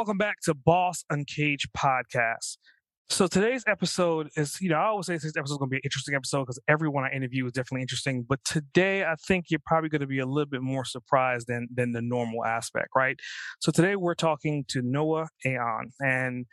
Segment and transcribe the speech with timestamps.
[0.00, 2.56] Welcome back to Boss Uncaged podcast.
[3.10, 5.76] So today's episode is, you know, I always say this episode is going to be
[5.76, 8.24] an interesting episode because everyone I interview is definitely interesting.
[8.26, 11.68] But today, I think you're probably going to be a little bit more surprised than
[11.74, 13.20] than the normal aspect, right?
[13.60, 16.46] So today we're talking to NOA AON, and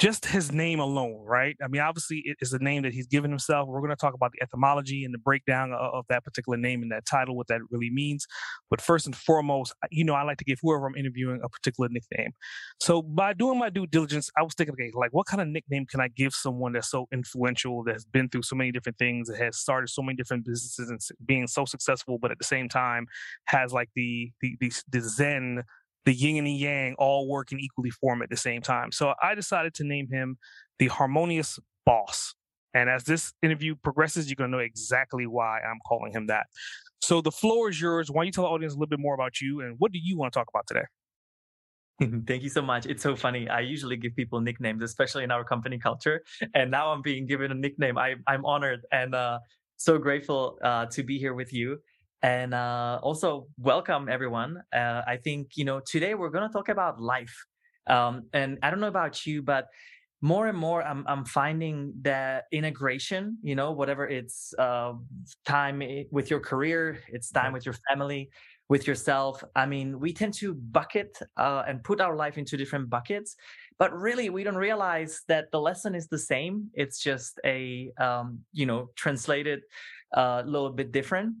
[0.00, 1.56] just his name alone, right?
[1.62, 3.68] I mean, obviously, it is a name that he's given himself.
[3.68, 6.92] We're going to talk about the etymology and the breakdown of, that particular name and
[6.92, 8.26] that title, what that really means.
[8.70, 11.88] But first and foremost, you know, I like to give whoever I'm interviewing a particular
[11.88, 12.32] nickname.
[12.80, 15.86] So by doing my due diligence, I was thinking, okay, like, what kind of nickname
[15.86, 19.38] can I give someone that's so influential, that's been through so many different things, that
[19.38, 23.06] has started so many different businesses and being so successful, but at the same time
[23.46, 25.62] has like the the the, the Zen
[26.04, 28.92] the yin and the yang all working equally for him at the same time.
[28.92, 30.38] So I decided to name him
[30.78, 32.34] the harmonious boss.
[32.74, 36.46] And as this interview progresses, you're going to know exactly why I'm calling him that.
[37.00, 38.10] So the floor is yours.
[38.10, 39.98] Why don't you tell the audience a little bit more about you and what do
[40.02, 40.84] you want to talk about today?
[42.26, 42.86] Thank you so much.
[42.86, 43.48] It's so funny.
[43.48, 46.22] I usually give people nicknames, especially in our company culture.
[46.54, 47.96] And now I'm being given a nickname.
[47.96, 49.38] I, I'm honored and uh,
[49.76, 51.78] so grateful uh, to be here with you
[52.24, 54.62] and uh, also welcome everyone.
[54.74, 57.36] Uh, I think you know today we're going to talk about life,
[57.86, 59.66] um, and I don't know about you, but
[60.22, 64.94] more and more I'm I'm finding that integration, you know, whatever it's uh,
[65.44, 68.30] time with your career, it's time with your family,
[68.70, 69.44] with yourself.
[69.54, 73.36] I mean, we tend to bucket uh, and put our life into different buckets,
[73.78, 76.70] but really we don't realize that the lesson is the same.
[76.72, 79.60] It's just a um, you know translated
[80.14, 81.34] a uh, little bit different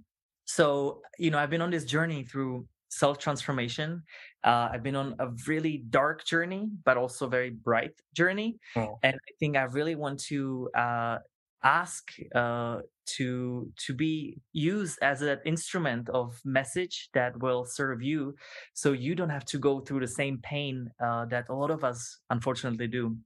[0.44, 4.02] so you know i've been on this journey through self transformation
[4.44, 8.58] uh, i've been on a really dark journey but also very bright journey.
[8.76, 8.98] Oh.
[9.02, 11.18] and i think i really want to uh,
[11.64, 18.34] ask uh, to to be used as an instrument of message that will serve you
[18.74, 21.84] so you don't have to go through the same pain uh, that a lot of
[21.84, 23.16] us unfortunately do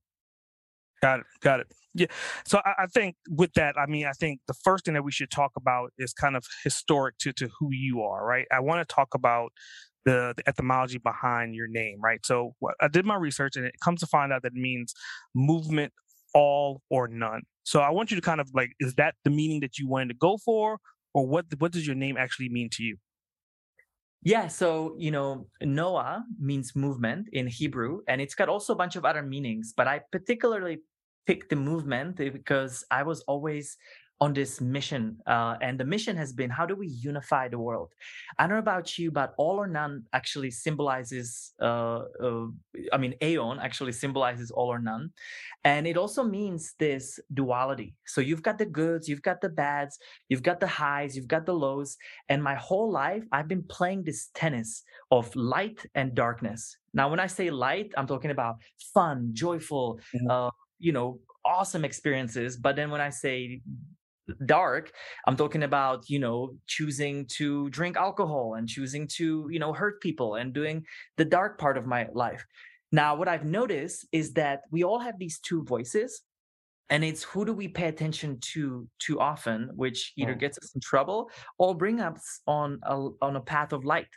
[1.00, 1.26] Got it.
[1.40, 1.66] Got it.
[1.94, 2.06] Yeah.
[2.46, 5.12] So I, I, think with that, I mean, I think the first thing that we
[5.12, 8.46] should talk about is kind of historic to, to who you are, right?
[8.52, 9.52] I want to talk about
[10.04, 12.24] the, the etymology behind your name, right?
[12.24, 14.94] So I did my research and it comes to find out that it means
[15.34, 15.92] movement
[16.34, 17.42] all or none.
[17.64, 20.08] So I want you to kind of like, is that the meaning that you wanted
[20.08, 20.78] to go for?
[21.14, 22.96] Or what, what does your name actually mean to you?
[24.22, 28.96] Yeah, so you know, NOA means movement in Hebrew, and it's got also a bunch
[28.96, 29.72] of other meanings.
[29.76, 30.78] But I particularly
[31.26, 33.76] picked the movement eh, because I was always
[34.20, 35.16] on this mission.
[35.26, 37.92] Uh, and the mission has been how do we unify the world?
[38.38, 42.46] I don't know about you, but all or none actually symbolizes, uh, uh,
[42.92, 45.10] I mean, AON actually symbolizes all or none.
[45.64, 47.94] And it also means this duality.
[48.06, 51.46] So you've got the goods, you've got the bads, you've got the highs, you've got
[51.46, 51.96] the lows.
[52.28, 56.76] And my whole life, I've been playing this tennis of light and darkness.
[56.92, 58.56] Now, when I say light, I'm talking about
[58.92, 60.48] fun, joyful, mm-hmm.
[60.80, 62.56] you know, awesome experiences.
[62.56, 63.62] But then when I say
[64.46, 64.92] dark
[65.26, 70.00] i'm talking about you know choosing to drink alcohol and choosing to you know hurt
[70.00, 70.84] people and doing
[71.16, 72.44] the dark part of my life
[72.92, 76.22] now what i've noticed is that we all have these two voices
[76.90, 80.36] and it's who do we pay attention to too often which either oh.
[80.36, 84.08] gets us in trouble or bring us on a, on a path of light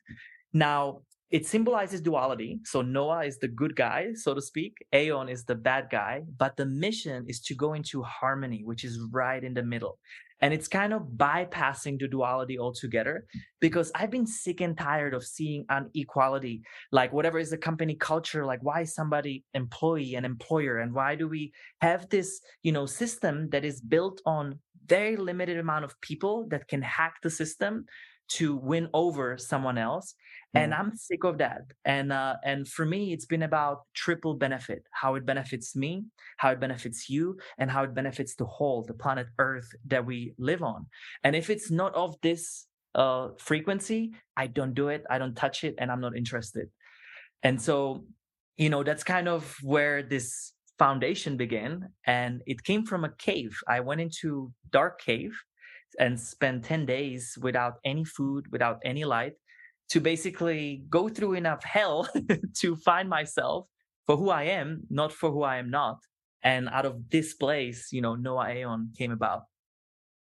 [0.54, 2.60] now it symbolizes duality.
[2.66, 4.78] So NOA is the good guy, so to speak.
[4.92, 6.24] AON is the bad guy.
[6.38, 9.98] But the mission is to go into harmony, which is right in the middle.
[10.42, 13.26] And it's kind of bypassing the duality altogether
[13.62, 16.64] because I've been sick and tired of seeing inequality.
[16.92, 20.80] Like whatever is the company culture, like why is somebody employee and employer?
[20.80, 25.60] And why do we have this, you know, system that is built on very limited
[25.60, 27.86] amount of people that can hack the system
[28.30, 30.16] to win over someone else
[30.54, 30.82] and mm-hmm.
[30.82, 31.62] i'm sick of that.
[31.86, 36.06] And uh, and for me it's been about triple benefit how it benefits me
[36.38, 40.34] how it benefits you and how it benefits the whole the planet earth that we
[40.38, 40.88] live on.
[41.24, 45.64] And if it's not of this uh, frequency i don't do it i don't touch
[45.64, 46.68] it and i'm not interested.
[47.44, 48.06] And so
[48.58, 53.56] you know that's kind of where this foundation began and it came from a cave.
[53.68, 55.40] I went into dark cave
[56.00, 59.34] and spent 10 days without any food, without any light,
[59.90, 62.08] to basically go through enough hell
[62.60, 63.68] to find myself
[64.06, 66.00] for who I am, not for who I am not.
[66.44, 69.44] And out of this place, you know, NOA AON came about.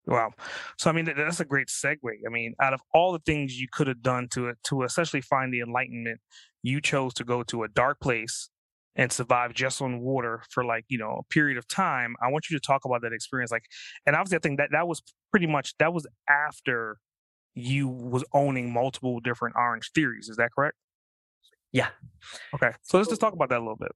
[0.07, 0.31] Wow.
[0.77, 1.97] So I mean that's a great segue.
[2.03, 5.53] I mean, out of all the things you could have done to to essentially find
[5.53, 6.19] the enlightenment,
[6.63, 8.49] you chose to go to a dark place
[8.95, 12.15] and survive just on water for like, you know, a period of time.
[12.21, 13.51] I want you to talk about that experience.
[13.51, 13.65] Like
[14.05, 16.97] and obviously I think that that was pretty much that was after
[17.53, 20.29] you was owning multiple different orange theories.
[20.29, 20.77] Is that correct?
[21.71, 21.89] Yeah.
[22.53, 22.71] Okay.
[22.83, 23.91] So let's just talk about that a little bit.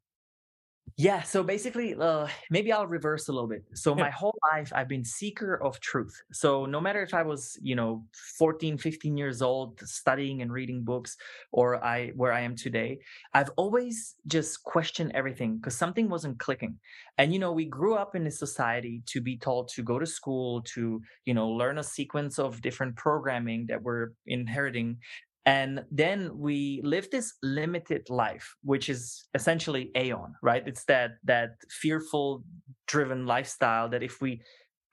[0.98, 3.66] Yeah, so basically, uh, maybe I'll reverse a little bit.
[3.74, 4.06] So Yeah.
[4.06, 6.22] my whole life, I've been seeker of truth.
[6.32, 8.06] So no matter if I was, you know,
[8.38, 11.18] 14, 15 years old, studying and reading books,
[11.52, 13.00] or I where I am today,
[13.34, 16.80] I've always just questioned everything because something wasn't clicking.
[17.18, 20.06] And you know, we grew up in a society to be told to go to
[20.06, 25.00] school to, you know, learn a sequence of different programming that we're inheriting
[25.46, 30.64] and then we live this limited life which is essentially AON right?
[30.68, 32.44] It's that that fearful
[32.88, 34.42] driven lifestyle that if we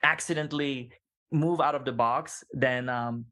[0.03, 0.91] accidentally
[1.33, 3.25] move out of the box then um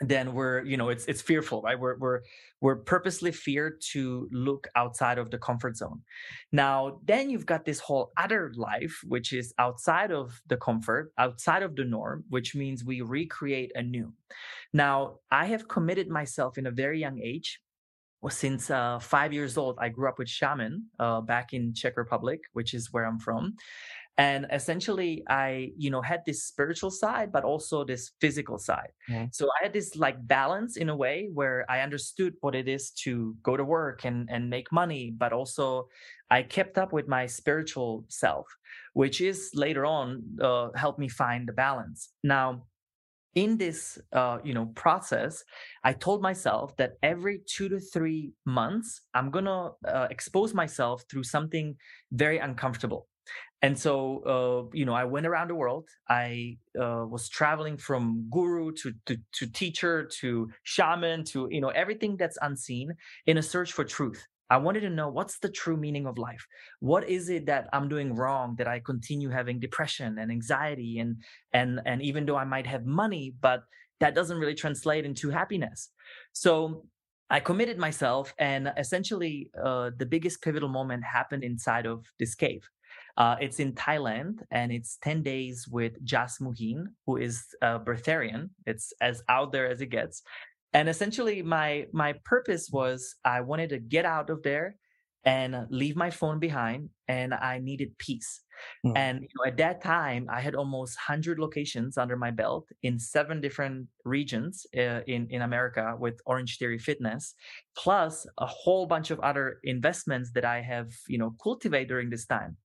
[0.00, 1.78] then we're you know it's it's fearful right?
[1.78, 2.20] We're we're
[2.60, 6.02] we're purposely feared to look outside of the comfort zone.
[6.52, 11.62] Now then you've got this whole other life which is outside of the comfort outside
[11.62, 14.12] of the norm which means we recreate anew.
[14.72, 17.60] Now i have committed myself in a very young age
[18.28, 22.40] since uh, five years old i grew up with shaman uh, back in czech republic
[22.54, 23.54] which is where i'm from
[24.18, 28.92] and essentially i you know had this spiritual side but also this physical side.
[29.10, 29.34] Mhm.
[29.34, 32.90] so i had this like balance in a way where i understood what it is
[32.90, 35.88] to go to work and and make money but also
[36.30, 38.46] i kept up with my spiritual self
[38.94, 42.12] which is later on uh, helped me find the balance.
[42.22, 42.66] Now
[43.34, 45.44] in this uh, you know process
[45.84, 51.22] i told myself that every two to three months i'm gonna uh, expose myself through
[51.22, 51.76] something
[52.12, 53.08] very uncomfortable
[53.62, 55.88] and so uh, you know i went around the world.
[56.08, 61.70] I uh, was traveling from guru to, to to teacher to shaman to you know
[61.70, 62.94] everything that's unseen
[63.26, 64.26] in a search for truth.
[64.48, 66.46] I wanted to know what's the true meaning of life?
[66.80, 71.16] What is it that i'm doing wrong that i continue having depression and anxiety and
[71.52, 73.62] and and even though i might have money but
[74.00, 75.90] that doesn't really translate into happiness?
[76.32, 76.84] So
[77.30, 82.62] i committed myself and essentially uh, the biggest pivotal moment happened inside of this cave
[83.16, 88.50] uh, it's in Thailand and it's 10 days with Jasmuheen, who is a breatharian.
[88.66, 90.22] It's as out there as it gets.
[90.72, 94.76] And essentially my my purpose was I wanted to get out of there
[95.24, 98.42] and leave my phone behind and I needed peace.
[98.84, 98.92] Mm.
[98.96, 102.98] And you know, at that time I had almost 100 locations under my belt in
[102.98, 107.34] seven different regions uh, in in America with Orange Theory Fitness
[107.76, 112.26] plus a whole bunch of other investments that I have, you know, cultivated during this
[112.26, 112.56] time.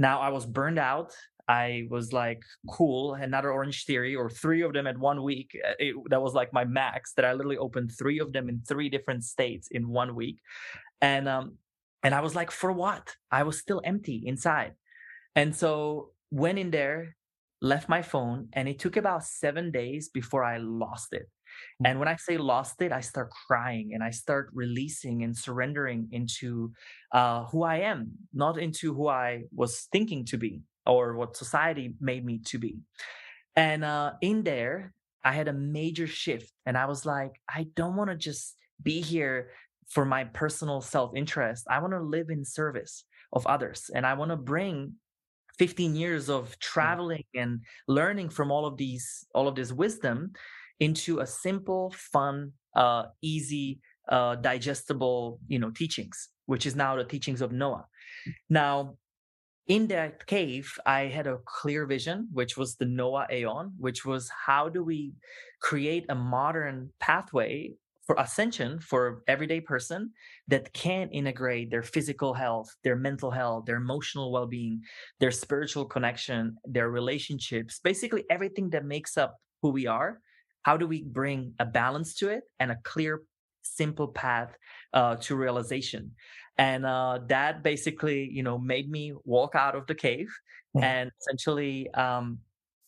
[0.00, 1.12] Now I was burned out.
[1.46, 2.42] I was like,
[2.76, 5.50] cool, another Orange Theory or three of them at one week.
[5.68, 7.12] Uh, It, that was like my max.
[7.14, 10.38] That I literally opened three of them in three different states in one week,
[11.12, 11.46] and um,
[12.04, 13.04] and I was like, for what?
[13.30, 14.72] I was still empty inside,
[15.34, 15.72] and so
[16.30, 17.00] went in there,
[17.60, 21.26] left my phone, and it took about seven days before I lost it.
[21.84, 26.08] And when I say lost it, I start crying and I start releasing and surrendering
[26.12, 26.72] into
[27.12, 31.94] uh, who I am, not into who I was thinking to be or what society
[32.00, 32.78] made me to be.
[33.56, 34.92] And uh, in there,
[35.24, 36.52] I had a major shift.
[36.66, 39.50] And I was like, I don't want to just be here
[39.88, 41.66] for my personal self interest.
[41.68, 43.90] I want to live in service of others.
[43.94, 44.94] And I want to bring
[45.58, 50.32] 15 years of traveling and learning from all of these all of this wisdom
[50.80, 57.04] into a simple fun uh, easy uh, digestible you know teachings which is now the
[57.04, 57.86] teachings of NOA.
[58.48, 58.96] Now
[59.70, 64.28] in that cave i had a clear vision which was the NOA AON which was
[64.46, 65.12] how do we
[65.60, 67.70] create a modern pathway
[68.04, 70.10] for ascension for everyday person
[70.48, 74.82] that can integrate their physical health their mental health their emotional well-being
[75.20, 80.20] their spiritual connection their relationships basically everything that makes up who we are
[80.62, 83.22] how do we bring a balance to it and a clear
[83.62, 84.56] simple path
[84.94, 86.14] uh, to realization
[86.58, 90.28] and uh, that basically you know made me walk out of the cave
[90.76, 90.82] Mhm.
[90.84, 92.40] and essentially um,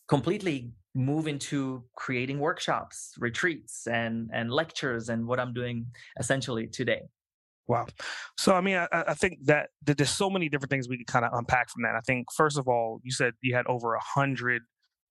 [0.09, 5.87] completely move into creating workshops retreats and and lectures and what i'm doing
[6.19, 7.03] essentially today
[7.69, 7.87] Wow.
[8.37, 11.07] So I mean, I, I think that, that there's so many different things we could
[11.07, 11.95] kind of unpack from that.
[11.95, 14.63] I think first of all, you said you had over a hundred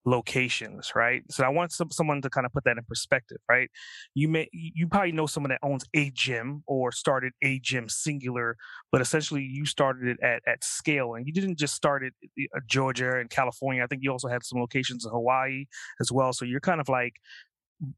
[0.04, 1.22] locations, right?
[1.30, 3.70] So I want some, someone to kind of put that in perspective, right?
[4.14, 8.56] You may you probably know someone that owns a gym or started a gym singular,
[8.90, 12.14] but essentially you started it at at scale, and you didn't just start it
[12.54, 13.82] uh, Georgia and California.
[13.82, 15.66] I think you also had some locations in Hawaii
[16.00, 16.32] as well.
[16.32, 17.14] So you're kind of like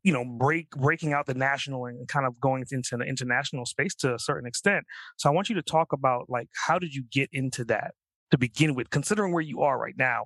[0.02, 3.94] you know break breaking out the national and kind of going into the international space
[3.94, 4.84] to a certain extent
[5.18, 7.92] so i want you to talk about like how did you get into that
[8.30, 10.24] to begin with considering where you are right now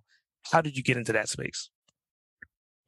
[0.52, 1.70] how did you get into that space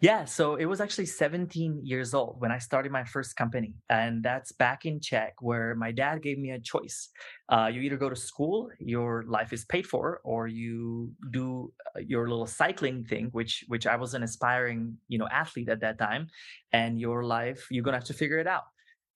[0.02, 3.74] yeah, so it was actually 17 years old when I started my first company.
[3.90, 7.10] And that's back in Czech, where my dad gave me a choice.
[7.50, 12.00] Uh, you either go to school, your life is paid for, or you do uh,
[12.00, 15.98] your little cycling thing, which which I was an aspiring, you know, athlete at that
[15.98, 16.28] time.
[16.72, 18.64] And your life, you're gonna have to figure it out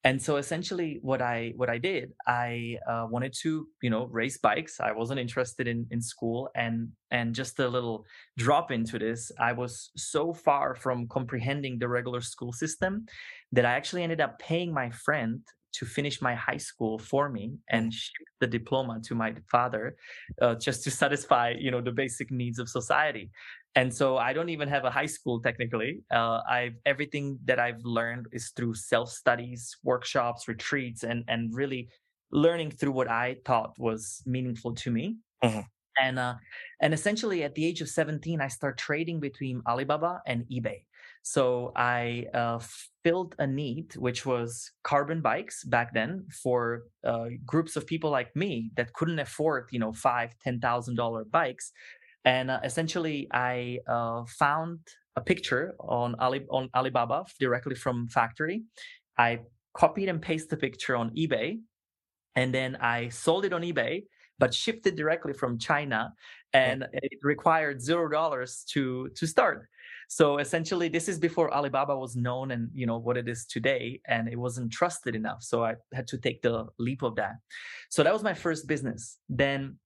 [0.05, 4.39] and so essentially what i what i did i uh, wanted to you know race
[4.39, 4.79] bikes.
[4.81, 8.05] I wasn't interested in in school and and just a little
[8.37, 13.07] drop into this i was so far from comprehending the regular school system
[13.53, 15.41] that i actually ended up paying my friend
[15.75, 19.97] to finish my high school for me and ship the diploma to my father
[20.41, 23.31] uh, just to satisfy you know the basic needs of society.
[23.77, 26.01] And so i don't even have a high school technically.
[26.11, 31.89] Uh, i've everything that i've learned is through self studies workshops retreats and and really
[32.31, 35.17] learning through what i thought was meaningful to me.
[35.45, 35.61] Mm-hmm.
[36.01, 36.35] and uh,
[36.81, 40.81] and essentially at the age of 17 i start trading between alibaba and ebay.
[41.23, 42.61] So i uh,
[43.05, 48.35] filled a need which was carbon bikes back then for uh, groups of people like
[48.35, 51.73] me that couldn't afford you know five ten thousand dollar bikes
[52.25, 54.81] and uh, essentially I uh, found
[55.17, 58.65] a picture on Ali on Alibaba directly from factory.
[59.19, 59.41] I
[59.75, 61.59] copied and pasted the picture on eBay,
[62.37, 64.05] and then I sold it on eBay,
[64.39, 66.13] but shipped it directly from China,
[66.53, 69.69] and it required zero dollars to to start.
[70.09, 74.01] So essentially, this is before Alibaba was known and you know what it is today,
[74.07, 75.43] and it wasn't trusted enough.
[75.43, 77.37] So I had to take the leap of that.
[77.91, 79.19] So that was my first business.
[79.29, 79.79] Then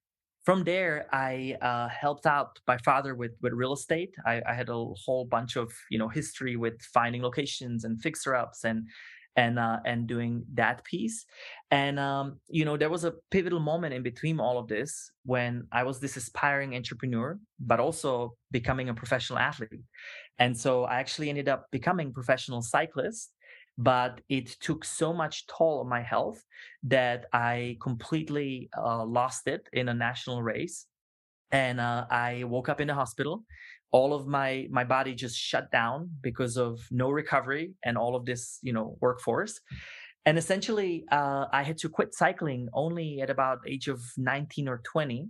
[0.45, 4.15] from there, I uh, helped out my father with with real estate.
[4.25, 8.35] I, I, had a whole bunch of you know history with finding locations and fixer
[8.35, 8.89] ups and
[9.43, 11.19] and uh, and doing that piece.
[11.71, 14.91] And um, you know there was a pivotal moment in between all of this
[15.25, 17.39] when I was this aspiring entrepreneur,
[17.71, 19.87] but also becoming a professional athlete.
[20.39, 23.33] And so I actually ended up becoming a professional cyclist
[23.81, 26.43] but it took so much toll on my health
[26.83, 30.87] that I completely uh, lost it in a national race.
[31.53, 33.45] And uh, I woke up in the hospital.
[33.91, 38.27] All of my my body just shut down because of no recovery and all of
[38.27, 39.61] this, you know, workforce.
[40.27, 44.83] And essentially, uh, I had to quit cycling only at about age of 19 or
[44.85, 45.27] 20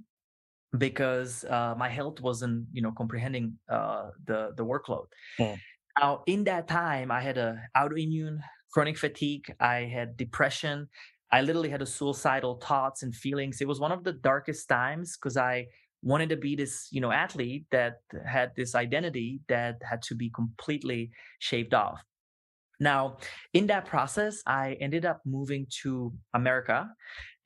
[0.77, 5.07] because uh, my health wasn't, you know, comprehending uh, the the workload.
[5.38, 5.59] Mm.
[6.00, 8.41] Now, in that time, I had a autoimmune
[8.73, 9.53] chronic fatigue.
[9.61, 10.88] I had depression.
[11.31, 13.61] I literally had a suicidal thoughts and feelings.
[13.61, 15.67] It was one of the darkest times because I
[16.02, 20.31] wanted to be this, you know, athlete that had this identity that had to be
[20.31, 22.02] completely shaved off.
[22.81, 23.19] Now,
[23.55, 26.88] in that process, I ended up moving to America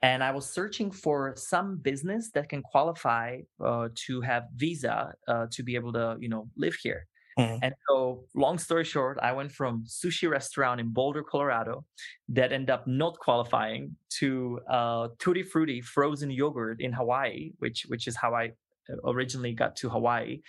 [0.02, 5.46] and I was searching for some business that can qualify uh, to have visa uh,
[5.52, 7.06] to be able to, you know, live here.
[7.38, 7.58] Mm-hmm.
[7.62, 11.84] And so, long story short, I went from sushi restaurant in Boulder, Colorado,
[12.28, 18.06] that ended up not qualifying to uh, Tutti Frutti frozen yogurt in Hawaii, which which
[18.06, 18.52] is how I
[18.90, 20.40] uh, originally got to Hawaii,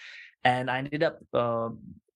[0.44, 1.70] and I ended up uh,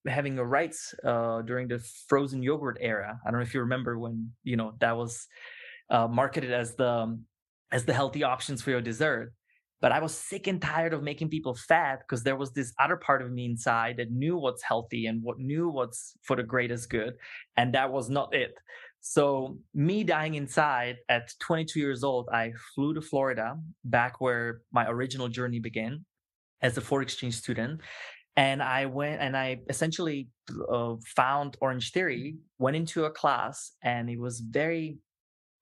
[0.06, 3.18] having a rights uh, during the frozen yogurt era.
[3.26, 5.26] I don't know if you remember when you know that was
[5.90, 7.18] uh, marketed as the
[7.70, 9.32] as the healthy options for your dessert
[9.80, 12.96] but I was sick and tired of making people fat because there was this other
[12.96, 16.90] part of me inside that knew what's healthy and what knew what's for the greatest
[16.90, 17.14] good.
[17.56, 18.54] And that was not it.
[19.00, 24.88] So, me dying inside at 22 years old, I flew to Florida, back where my
[24.88, 26.04] original journey began
[26.60, 27.80] as a foreign exchange student.
[28.36, 30.28] And I went and I essentially
[30.70, 34.98] uh, found Orange Theory, went into a class, and it was very,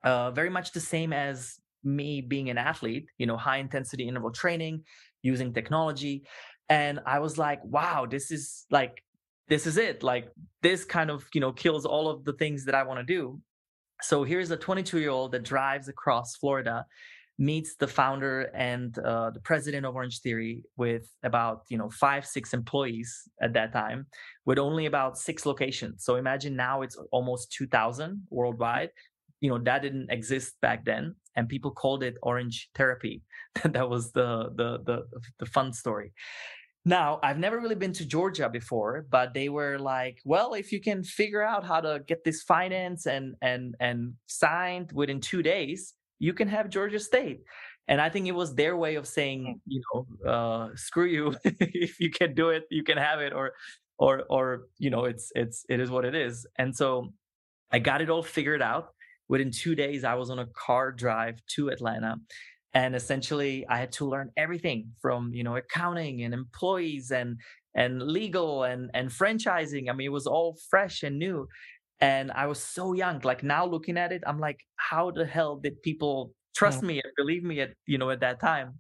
[0.03, 4.31] uh, very much the same as me being an athlete, you know, high intensity interval
[4.31, 4.83] training,
[5.23, 6.25] using technology.
[6.69, 9.03] And I was like, wow, this is like,
[9.49, 10.03] this is it.
[10.03, 10.29] Like,
[10.63, 13.41] this kind of, you know, kills all of the things that I want to do.
[14.03, 16.85] So here's a 22 year old that drives across Florida,
[17.39, 22.27] meets the founder and uh, the president of Orange Theory with about, you know, five,
[22.27, 24.07] six employees at that time,
[24.45, 26.05] with only about six locations.
[26.05, 28.91] So imagine now it's almost 2,000 worldwide
[29.41, 33.23] you know that didn't exist back then and people called it orange therapy
[33.65, 35.07] that was the, the the
[35.39, 36.13] the fun story
[36.85, 40.81] Now, I've never really been to Georgia before, but they were like, well, if you
[40.81, 45.95] can figure out how to get this finance and and and signed within 2 days,
[46.21, 47.41] you can have Georgia State.
[47.89, 49.73] And I think it was their way of saying, hmm.
[49.73, 51.35] you know, uh, screw you.
[51.45, 53.53] if you can do it, you can have it or
[53.99, 56.47] or or you know, it's it's it is what it is.
[56.59, 57.13] And so
[57.73, 58.95] I got it all figured out.
[59.29, 62.17] Within 2 days I was on a car drive to Atlanta
[62.77, 67.39] and essentially i had to learn everything from you know accounting and employees and
[67.75, 69.89] and legal and and franchising.
[69.89, 71.47] I mean it was all fresh and new
[72.01, 73.21] and i was so young.
[73.21, 76.89] Like now looking at it i'm like how the hell did people trust yeah.
[76.89, 78.79] me and believe me at you know at that time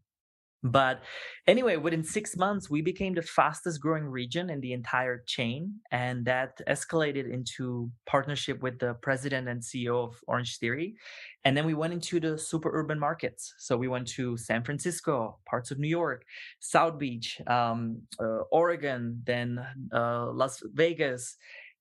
[0.72, 1.02] but
[1.46, 5.74] anyway, within six months, we became the fastest growing region in the entire chain.
[5.90, 10.96] And that escalated into partnership with the president and CEO of Orange Theory.
[11.44, 13.54] And then we went into the super urban markets.
[13.58, 16.24] So we went to San Francisco, parts of New York,
[16.60, 21.36] South Beach, um, uh, Oregon, then uh, Las Vegas,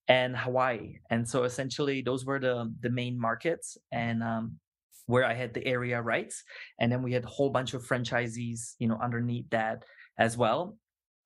[0.08, 1.00] and Hawaii.
[1.10, 3.78] And so essentially, those were the, the main markets.
[3.92, 4.60] And um,
[5.06, 6.44] where I had the area rights.
[6.80, 9.84] And then we had a whole bunch of franchisees, you know, underneath that
[10.18, 10.78] as well.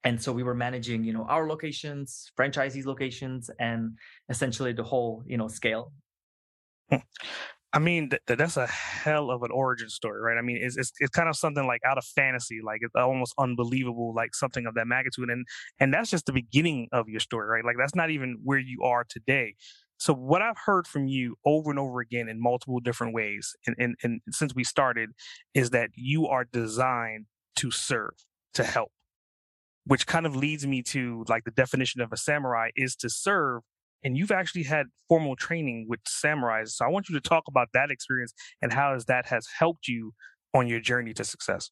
[0.04, 3.98] And so we were managing, you know, our locations, franchisees locations, and
[4.30, 5.92] essentially the whole, you know, scale.
[6.90, 6.98] Hmm.
[7.72, 10.40] I mean, th- that's a hell of an origin story, right?
[10.40, 13.36] I mean, it's, it's, it's kind of something like out of fantasy, like it's almost
[13.38, 15.46] unbelievable, like something of that magnitude, and
[15.80, 17.64] and that's just the beginning of your story, right?
[17.64, 19.56] Like that's not even where you are today.
[20.00, 23.76] So what I've heard from you over and over again in multiple different ways, and,
[23.78, 25.10] and, and since we started,
[25.54, 27.26] is that you are designed
[27.58, 28.14] to serve,
[28.54, 28.92] to help,
[29.86, 33.62] which kind of leads me to like the definition of a samurai is to serve.
[34.02, 36.70] And you've actually had formal training with samurais.
[36.70, 40.14] So I want you to talk about that experience and how that has helped you
[40.54, 41.72] on your journey to success.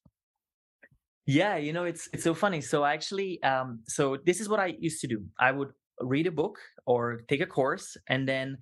[1.24, 2.60] Yeah, you know, it's it's so funny.
[2.60, 5.24] So actually, um, so this is what I used to do.
[5.38, 8.56] I would read a book or take a course and then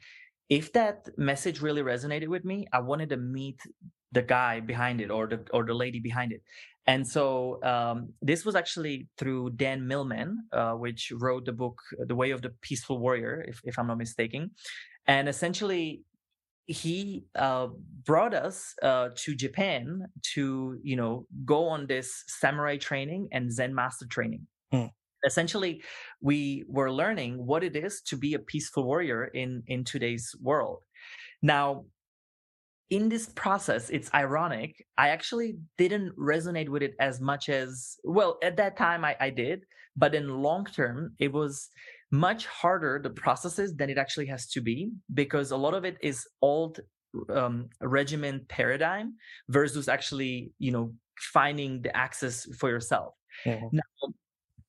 [0.49, 3.61] if that message really resonated with me i wanted to meet
[4.13, 6.43] the guy behind it or the or the lady behind it.
[6.87, 12.15] And so um, this was actually through dan millman uh, which wrote the book the
[12.15, 14.53] way of the peaceful warrior if, if i'm not mistaken.
[15.07, 16.03] And essentially
[16.67, 17.69] he uh,
[18.05, 23.75] brought us uh, to japan to you know go on this samurai training and zen
[23.75, 24.47] master training.
[24.73, 24.91] Mm
[25.27, 25.83] essentially
[26.21, 30.83] we were learning what it is to be a peaceful warrior in in today's world
[31.43, 31.85] now
[32.89, 38.39] in this process it's ironic i actually didn't resonate with it as much as well
[38.43, 39.65] at that time i, I did
[39.97, 41.69] but in long term it was
[42.13, 45.97] much harder the processes than it actually has to be because a lot of it
[46.01, 46.79] is old
[47.31, 49.15] um, regiment paradigm
[49.49, 53.67] versus actually you know finding the access for yourself mm-hmm.
[53.73, 54.13] now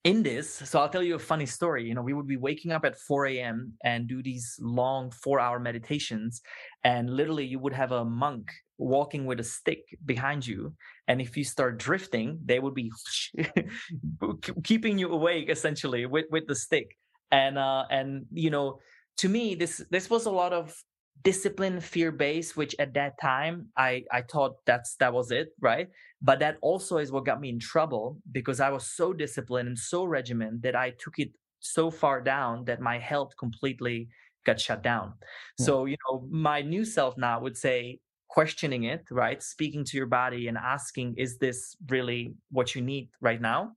[0.08, 1.84] in this, so I'll tell you a funny story.
[1.84, 3.74] You know, we would be waking up at 4 a.m.
[3.84, 6.42] and do these long four hour meditations.
[6.86, 10.74] And literally, you would have a monk walking with a stick behind you.
[11.10, 12.90] And if you start drifting, they would be
[14.64, 16.96] keeping you awake essentially with, with the stick.
[17.32, 18.80] And, uh, and, you know,
[19.18, 20.74] to me, this, this was a lot of
[21.24, 25.90] discipline fear based which at that time i i thought that's that was it right?
[26.22, 29.78] But that also is what got me in trouble because i was so disciplined and
[29.78, 34.08] so regimented that i took it so far down that my health completely
[34.46, 35.14] got shut down.
[35.60, 35.66] Yeah.
[35.66, 38.00] so you know my new self now would say
[38.30, 39.42] questioning it right?
[39.42, 43.74] Speaking to your body and asking is this really what you need right now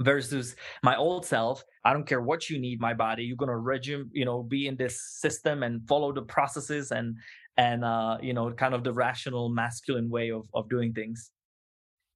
[0.00, 4.10] versus my old self i don't care what you need my body you're to regime
[4.12, 7.16] you know be in this system and follow the processes and
[7.56, 11.30] and uh you know kind of the rational masculine way of of doing things.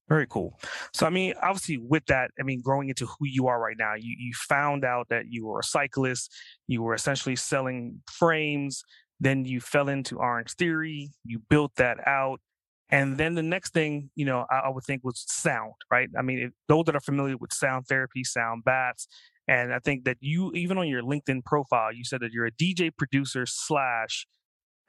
[0.09, 0.59] Very cool.
[0.95, 3.95] So i mean obviously with that i mean growing into who you are right now
[3.95, 6.35] you you found out that you were a cyclist
[6.67, 8.83] you were essentially selling frames
[9.21, 12.41] then you fell into orange theory you built that out
[12.91, 16.09] and then the next thing, you know, I, I would think was sound, right?
[16.19, 19.09] I mean, if, those that are familiar with sound therapy, sound baths,
[19.47, 22.53] and I think that you, even on your LinkedIn profile, you said that you're a
[22.53, 24.27] DJ producer slash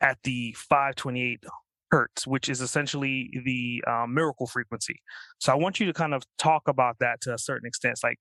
[0.02, 1.44] at the 528
[1.92, 5.00] hertz, which is essentially the um, miracle frequency.
[5.40, 7.94] So I want you to kind of talk about that to a certain extent.
[7.94, 8.20] It's like,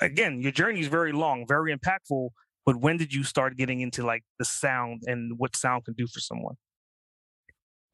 [0.00, 2.28] again, your journey is very long, very impactful,
[2.66, 6.06] but when did you start getting into like the sound and what sound can do
[6.06, 6.56] for someone?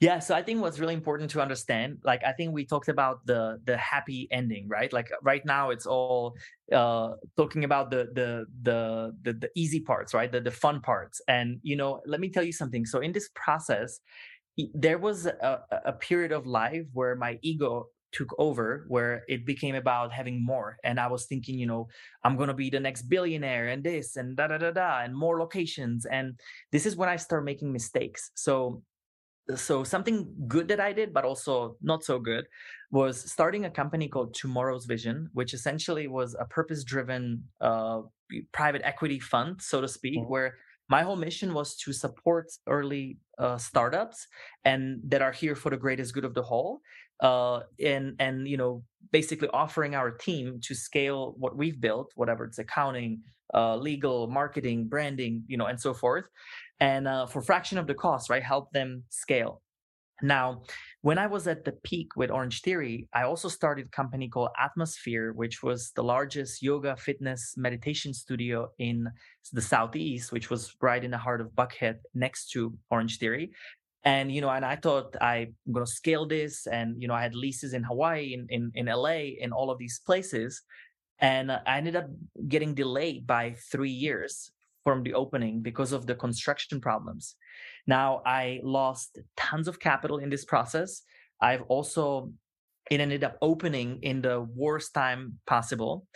[0.01, 3.27] Yeah, so I think what's really important to understand, like I think we talked about
[3.27, 4.91] the the happy ending, right?
[4.93, 6.37] Like right now it's all
[6.73, 10.33] uh talking about the the the the, the easy parts, right?
[10.33, 11.21] The the fun parts.
[11.29, 12.87] And you know, let me tell you something.
[12.87, 14.01] So in this process,
[14.75, 19.77] there was a, a period of life where my ego took over where it became
[19.77, 21.89] about having more and i was thinking you know
[22.25, 25.15] i'm going to be the next billionaire and this and da da da da and
[25.17, 26.35] more locations and
[26.73, 28.83] this is when i start making mistakes so
[29.55, 32.47] so something good that i did but also not so good
[32.91, 38.01] was starting a company called tomorrow's vision which essentially was a purpose driven uh,
[38.53, 40.31] private equity fund so to speak mm-hmm.
[40.31, 40.55] where
[40.89, 44.27] my whole mission was to support early uh, startups
[44.65, 46.81] and that are here for the greatest good of the whole
[47.21, 52.45] uh, and and you know basically offering our team to scale what we've built whatever
[52.45, 53.21] it's accounting
[53.55, 56.27] uh, legal marketing branding you know and so forth
[56.81, 59.63] and uh, for fraction of the cost right help them scale.
[60.23, 60.63] Now
[61.03, 64.51] when i was at the peak with orange theory i also started a company called
[64.59, 69.09] atmosphere which was the largest yoga fitness meditation studio in
[69.53, 73.51] the southeast which was right in the heart of buckhead next to orange theory.
[74.05, 77.23] And you know and i thought i'm going to scale this and you know i
[77.23, 79.11] had leases in hawaii in, in, in la
[79.45, 80.63] in all of these places.
[81.19, 82.09] And i ended up
[82.49, 84.51] getting delayed by three years
[84.85, 87.37] from the opening because of the construction problems.
[87.87, 91.03] Now I lost tons of capital in this process.
[91.41, 92.33] I've also
[92.91, 96.07] it ended up opening in the worst time possible.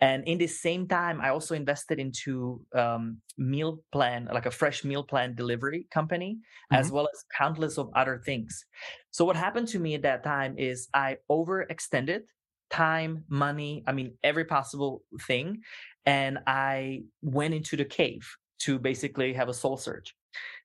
[0.00, 4.84] And in the same time, I also invested into um, meal plan, like a fresh
[4.84, 6.80] meal plan delivery company, mm-hmm.
[6.80, 8.64] as well as countless of other things.
[9.12, 12.22] So what happened to me at that time is I overextended
[12.70, 15.62] time, money, I mean, every possible thing
[16.06, 18.28] and I went into the cave
[18.60, 20.14] to basically have a soul search.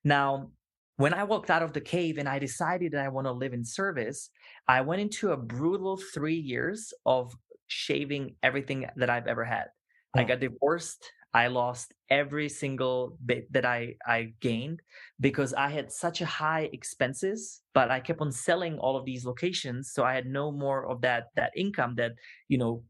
[0.04, 0.50] Now,
[0.96, 3.54] when I walked out of the cave and I decided that I want to live
[3.54, 4.30] in service,
[4.68, 7.34] I went into a brutal three years of
[7.68, 9.66] shaving everything that I've ever had.
[10.14, 10.26] I oh.
[10.26, 11.10] got divorced.
[11.32, 14.80] I lost every single bit that I, I gained
[15.20, 19.24] because I had such a high expenses, but I kept on selling all of these
[19.24, 19.92] locations.
[19.92, 22.12] So I had no more of that that income that,
[22.48, 22.82] you know,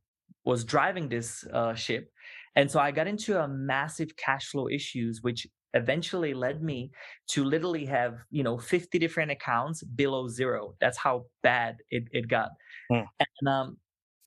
[0.45, 2.11] was driving this uh, ship.
[2.57, 6.91] And so I got into a massive cash flow issues, which eventually led me
[7.29, 10.75] to literally have, you know, 50 different accounts below zero.
[10.81, 12.51] That's how bad it, it got.
[12.91, 13.05] Mm.
[13.21, 13.77] And, um,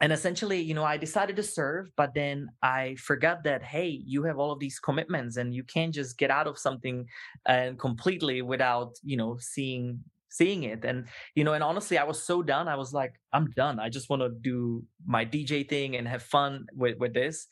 [0.04, 4.24] and essentially, you know, I decided to serve, but then I forgot that, hey, you
[4.24, 7.06] have all of these commitments and you can't just get out of something
[7.48, 10.84] and completely without, you know, seeing seeing it.
[10.84, 13.80] And you know and honestly i was so done i was like i'm done.
[13.80, 17.48] I just want to do my dj thing and have fun with with this.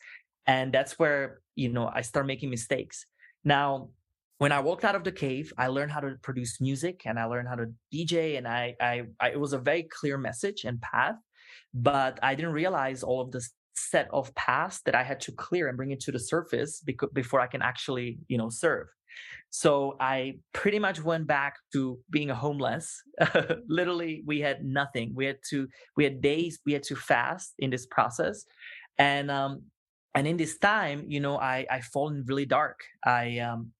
[0.46, 3.06] And that's where you know i start making mistakes.
[3.44, 3.88] Now
[4.36, 7.24] when i walked out of the cave i learned how to produce music and i
[7.24, 10.80] learned how to dj and i i, I it was a very clear message and
[10.80, 11.14] path
[11.74, 15.68] but i didn't realize all of this set of paths that i had to clear
[15.68, 18.86] and bring it to the surface because, before i can actually you know serve
[19.50, 23.02] so I pretty much went back to being homeless.
[23.68, 25.12] Literally, we had nothing.
[25.14, 28.46] We had to, we had days, we had to fast in this process.
[28.96, 29.64] And um,
[30.14, 33.70] and in this time you know i i fallen really dark i um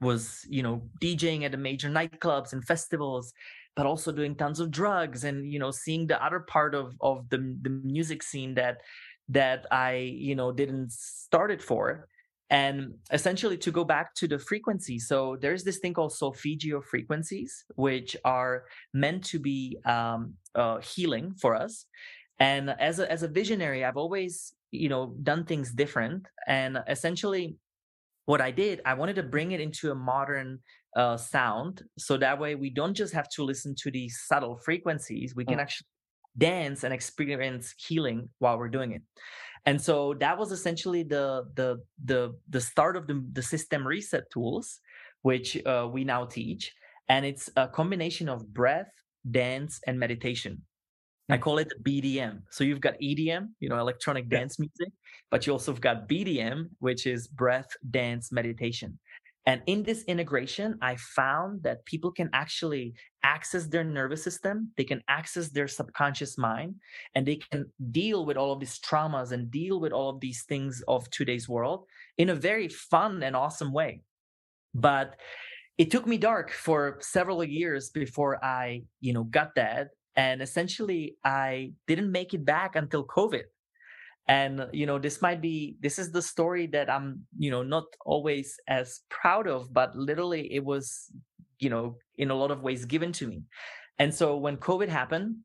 [0.00, 3.32] was you know djing at the major nightclubs and festivals
[3.80, 7.26] but also doing tons of drugs and you know seeing the other part of of
[7.30, 8.82] the the music scene that
[9.30, 9.92] that i
[10.28, 12.06] you know didn't start it for.
[12.50, 17.64] And essentially to go back to the frequency so there's this thing called solfeggio frequencies
[17.76, 21.86] which are meant to be um, uh, healing for us.
[22.38, 26.26] And as a, as a visionary i've always you know done things different.
[26.46, 27.56] And essentially
[28.26, 30.58] what i did i wanted to bring it into a modern
[30.96, 35.34] uh, sound so that way we don't just have to listen to these subtle frequencies
[35.36, 35.62] we can mm.
[35.62, 35.86] actually
[36.38, 39.02] dance and experience healing while we're doing it
[39.66, 44.24] and so that was essentially the the the the start of the, the system reset
[44.32, 44.80] tools
[45.22, 46.72] which uh, we now teach
[47.08, 48.90] and it's a combination of breath
[49.30, 50.62] dance and meditation
[51.30, 52.42] I call it BDM.
[52.50, 54.92] So you've got EDM, you know, electronic dance music,
[55.30, 58.98] but you also have got BDM, which is breath dance meditation.
[59.46, 64.84] And in this integration, I found that people can actually access their nervous system, they
[64.84, 66.74] can access their subconscious mind,
[67.14, 70.42] and they can deal with all of these traumas and deal with all of these
[70.42, 71.86] things of today's world
[72.18, 74.02] in a very fun and awesome way.
[74.74, 75.16] But
[75.78, 81.16] it took me dark for several years before I, you know, got that and essentially
[81.24, 83.44] i didn't make it back until covid
[84.30, 87.84] and you know this might be this is the story that i'm you know not
[88.06, 91.10] always as proud of but literally it was
[91.58, 93.42] you know in a lot of ways given to me.
[93.98, 95.36] And so when covid happened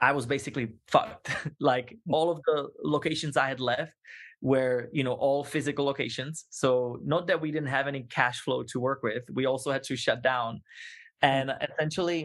[0.00, 1.30] i was basically fucked.
[1.60, 3.92] Like all of the locations i had left
[4.40, 6.46] were you know all physical locations.
[6.50, 9.84] So not that we didn't have any cash flow to work with we also had
[9.84, 10.52] to shut down.
[11.22, 11.30] Hmm.
[11.30, 12.22] and essentially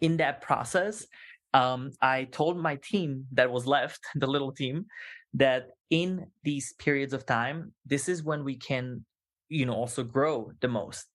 [0.00, 1.06] in that process
[1.54, 4.86] um, I told my team that was left, the little team,
[5.34, 9.04] that in these periods of time, this is when we can,
[9.48, 11.06] you know, also grow the most.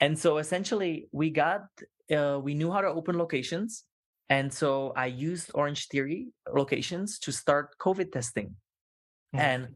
[0.00, 1.62] And so essentially, we got,
[2.10, 3.84] uh, we knew how to open locations.
[4.28, 8.56] And so I used Orange Theory locations to start COVID testing.
[9.34, 9.38] Mm-hmm.
[9.38, 9.68] And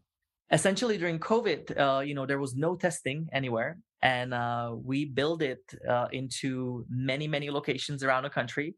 [0.50, 3.78] essentially during COVID, uh, you know, there was no testing anywhere.
[4.02, 8.74] And uh, we built it uh, into many, many locations around the country.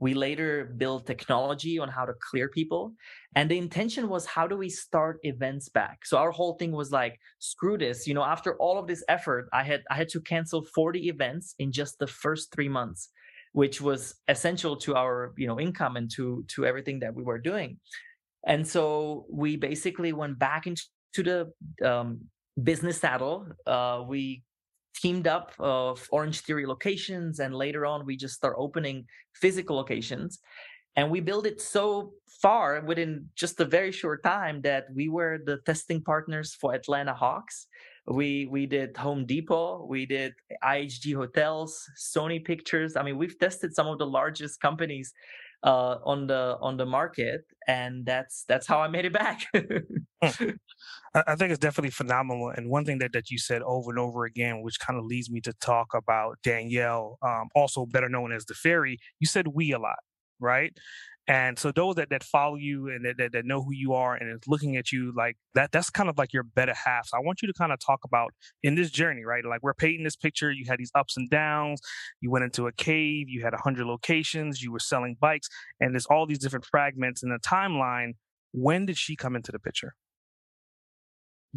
[0.00, 2.92] We later built technology on how to clear people.
[3.34, 6.06] And the intention was how do we start events back?
[6.06, 8.06] So our whole thing was like, screw this.
[8.06, 11.54] You know, after all of this effort, I had I had to cancel 40 events
[11.58, 13.10] in just the first three months,
[13.52, 17.38] which was essential to our, you know, income and to to everything that we were
[17.38, 17.78] doing.
[18.46, 20.82] And so we basically went back into
[21.16, 21.52] the
[21.84, 22.20] um,
[22.62, 23.46] business saddle.
[23.66, 24.42] Uh, we
[25.00, 30.38] teamed up of Orange Theory locations, and later on we just start opening physical locations.
[30.96, 35.38] And we built it so far within just a very short time that we were
[35.44, 37.68] the testing partners for Atlanta Hawks.
[38.06, 40.32] We we did Home Depot, we did
[40.64, 42.96] IHG Hotels, Sony Pictures.
[42.96, 45.12] I mean, we've tested some of the largest companies
[45.62, 49.46] uh, on the on the market, and that's that's how I made it back.
[50.22, 50.50] Hmm.
[51.14, 52.50] I think it's definitely phenomenal.
[52.50, 55.30] And one thing that, that you said over and over again, which kind of leads
[55.30, 59.72] me to talk about Danielle, um, also better known as the fairy, you said we
[59.72, 59.98] a lot,
[60.38, 60.76] right?
[61.28, 64.14] And so those that, that follow you and that, that, that, know who you are
[64.14, 67.06] and is looking at you like that, that's kind of like your better half.
[67.06, 69.44] So I want you to kind of talk about in this journey, right?
[69.44, 70.50] Like we're painting this picture.
[70.50, 71.82] You had these ups and downs.
[72.22, 73.28] You went into a cave.
[73.28, 74.62] You had a hundred locations.
[74.62, 75.48] You were selling bikes
[75.80, 78.12] and there's all these different fragments in the timeline.
[78.52, 79.94] When did she come into the picture?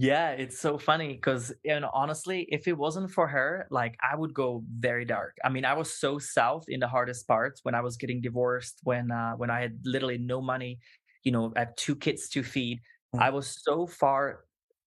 [0.02, 4.16] Yeah, it's so funny because you know honestly, if it wasn't for her, like I
[4.16, 5.38] would go very dark.
[5.44, 8.80] I mean, I was so south in the hardest parts when I was getting divorced,
[8.84, 10.80] when uh, when I had literally no money.
[11.24, 12.80] You know, I have two kids to feed.
[13.14, 13.22] Mm-hmm.
[13.24, 14.46] I was so far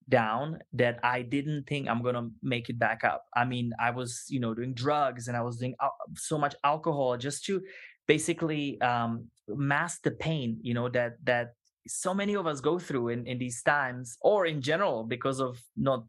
[0.09, 3.25] down that I didn't think I'm gonna make it back up.
[3.37, 6.57] I mean, I was you know doing drugs and I was doing al- so much
[6.65, 7.63] alcohol just to
[8.09, 10.59] basically um, mask the pain.
[10.63, 11.55] You know that that
[11.87, 15.61] so many of us go through in, in these times or in general because of
[15.77, 16.05] not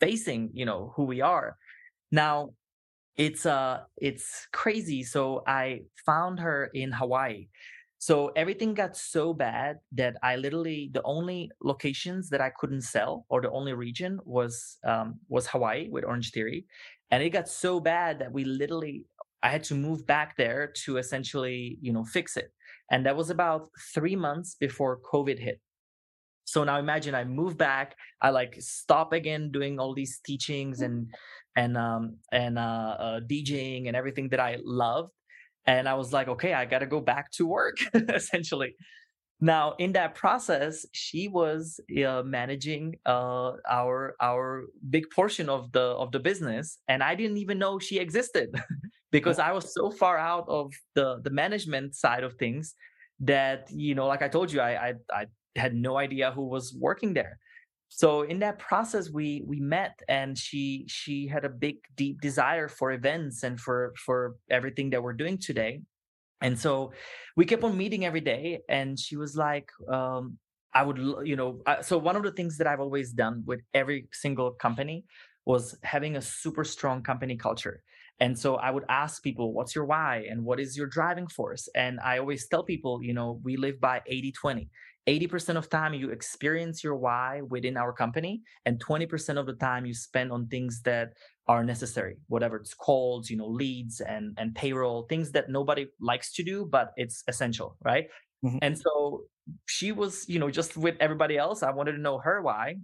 [0.00, 1.56] facing you know who we are.
[2.12, 2.50] Now
[3.16, 5.02] it's uh it's crazy.
[5.02, 7.48] So i found her in hawaii.
[7.98, 13.24] So everything got so bad that i literally the only locations that i couldn't sell
[13.28, 16.66] or the only region was um was hawaii with orange theory.
[17.10, 19.06] And it got so bad that we literally
[19.42, 22.50] i had to move back there to essentially you know fix it
[22.90, 25.60] and that was about three months before COVID hit.
[26.44, 31.12] So now imagine I move back, I like stop again doing all these teachings and
[31.56, 35.10] and um and uh, uh DJing and everything that I loved.
[35.66, 38.76] And I was like, okay, I got to go back to work essentially.
[39.40, 45.80] Now, in that process, she was uh, managing uh, our our big portion of the
[45.80, 48.48] of the business, and I didn't even know she existed.
[49.16, 52.74] because I was so far out of the the management side of things
[53.20, 55.22] that you know, like I told you, I I, I
[55.56, 57.38] had no idea who was working there.
[57.88, 62.68] So in that process, we we met, and she she had a big deep desire
[62.68, 65.82] for events and for for everything that we're doing today.
[66.42, 66.92] And so
[67.36, 70.38] we kept on meeting every day, and she was like, um,
[70.74, 74.08] I would, you know, so one of the things that I've always done with every
[74.12, 75.06] single company
[75.46, 77.82] was having a super strong company culture.
[78.18, 81.68] And so I would ask people, what's your why and what is your driving force?
[81.74, 84.68] And I always tell people, you know, we live by 80 20.
[85.08, 89.86] 80% of time you experience your why within our company and 20% of the time
[89.86, 91.10] you spend on things that
[91.48, 96.32] are necessary whatever it's called you know leads and and payroll things that nobody likes
[96.32, 98.06] to do but it's essential right
[98.44, 98.58] mm-hmm.
[98.62, 99.22] and so
[99.66, 102.74] she was you know just with everybody else i wanted to know her why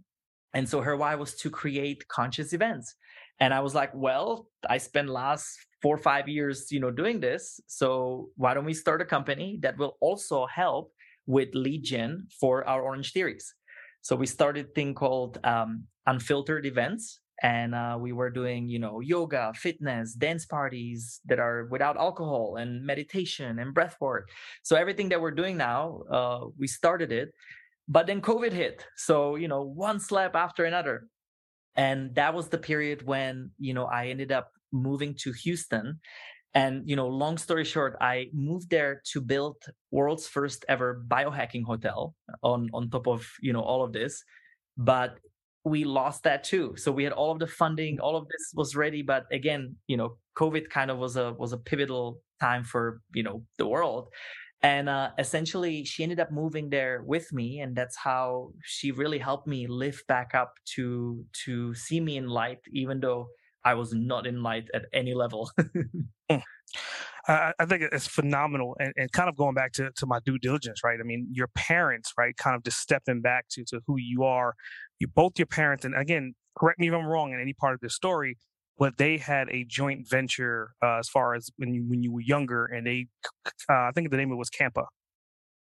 [0.54, 2.94] and so her why was to create conscious events
[3.40, 7.20] and i was like well i spent last four or five years you know doing
[7.20, 10.92] this so why don't we start a company that will also help
[11.26, 13.54] with lead gen for our orange theories
[14.00, 18.78] so we started a thing called um, unfiltered events and uh, we were doing you
[18.78, 24.28] know yoga fitness dance parties that are without alcohol and meditation and breath work
[24.62, 27.32] so everything that we're doing now uh, we started it
[27.88, 28.86] but then COVID hit.
[28.96, 31.06] So, you know, one slap after another.
[31.76, 36.00] And that was the period when, you know, I ended up moving to Houston.
[36.54, 39.56] And, you know, long story short, I moved there to build
[39.90, 44.22] world's first ever biohacking hotel on, on top of, you know, all of this.
[44.76, 45.18] But
[45.64, 46.74] we lost that too.
[46.76, 49.00] So we had all of the funding, all of this was ready.
[49.02, 53.22] But again, you know, COVID kind of was a was a pivotal time for, you
[53.22, 54.08] know, the world
[54.62, 59.18] and uh, essentially she ended up moving there with me and that's how she really
[59.18, 63.28] helped me lift back up to to see me in light even though
[63.64, 65.50] i was not in light at any level.
[66.30, 66.40] Mm.
[67.58, 70.80] I, think it's phenomenal and, and, kind of going back to, to my due diligence
[70.82, 70.98] right?
[70.98, 74.54] I mean your parents right kind of just stepping back to, to who you are.
[74.98, 77.80] You both your parents and again correct me if i'm wrong in any part of
[77.80, 78.36] this story
[78.78, 82.20] but they had a joint venture uh, as far as when you when you were
[82.20, 83.06] younger, and they,
[83.46, 84.86] uh, I think the name of it was Campa,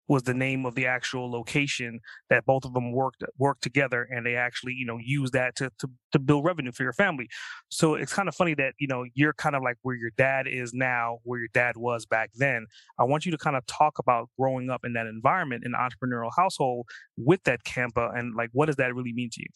[0.08, 4.26] was the name of the actual location that both of them worked worked together, and
[4.26, 7.28] they actually you know used that to to, to build revenue for your family.
[7.70, 10.48] So it's kind of funny that you know you're kind of like where your dad
[10.48, 12.68] is now, where your dad was back then.
[13.00, 16.32] I want you to kind of talk about growing up in that environment, an entrepreneurial
[16.36, 19.48] household with that Campa, and like what does that really mean to you?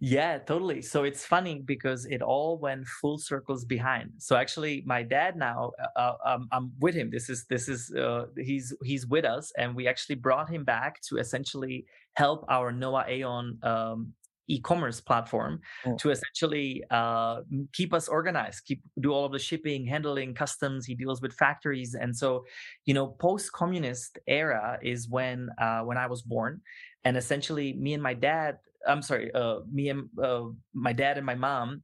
[0.00, 0.82] Yeah, totally.
[0.82, 4.10] So it's funny because it all went full circles behind.
[4.18, 7.10] So actually, my dad now, uh, uh, um, I'm with him.
[7.10, 11.00] This is this is uh, he's he's with us, and we actually brought him back
[11.08, 14.12] to essentially help our NOA AON um,
[14.48, 15.96] e-commerce platform oh.
[15.96, 17.40] to essentially uh,
[17.72, 20.84] keep us organized, keep do all of the shipping, handling, customs.
[20.84, 22.44] He deals with factories, and so
[22.84, 26.60] you know, post-communist era is when uh, when I was born,
[27.04, 31.26] and essentially, me and my dad I'm sorry, uh, me and uh, my dad and
[31.26, 31.82] my mom,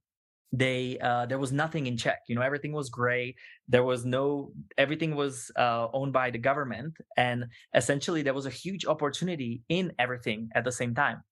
[0.52, 2.20] they uh, there was nothing in check.
[2.28, 3.34] You know, everything was gray.
[3.68, 8.50] There was no everything was uh, owned by the government, and essentially there was a
[8.50, 11.22] huge opportunity in everything at the same time.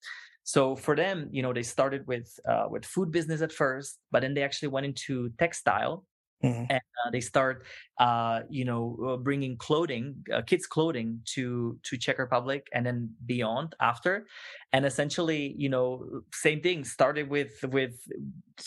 [0.45, 4.23] So for them, you know, they started with uh, with food business at first, but
[4.23, 6.05] then they actually went into textile
[6.45, 6.71] Mm-hmm.
[6.71, 7.65] and uh, they start
[7.99, 13.11] uh, you know uh, bringing clothing uh, kids clothing to to czech republic and then
[13.27, 14.25] beyond after.
[14.73, 17.95] And essentially you know same thing started with with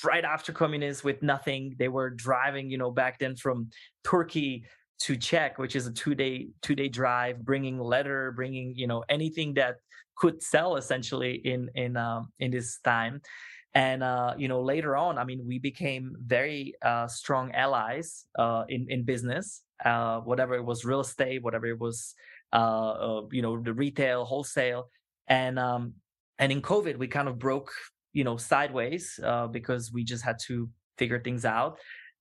[0.04, 1.76] right after communists with nothing.
[1.80, 3.70] They were driving you know back then from
[4.04, 4.66] turkey
[5.00, 9.04] to czech which is a two day two day drive bringing leather bringing you know
[9.10, 9.78] anything that
[10.16, 13.22] could sell essentially in in um, in this time
[13.74, 18.64] and uh, you know later on i mean we became very uh, strong allies uh,
[18.68, 22.16] in in business uh, whatever it was real estate whatever it was
[22.54, 24.90] uh, uh, you know the retail wholesale.
[25.28, 25.94] And um,
[26.38, 27.72] and in covid we kind of broke
[28.14, 29.20] you know sideways
[29.52, 31.78] because we just had to figure things out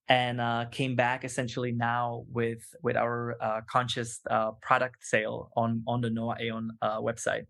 [0.07, 0.39] and
[0.71, 3.35] came back essentially now with with our
[3.69, 4.21] conscious
[4.61, 7.45] product sale on on the NOA AON website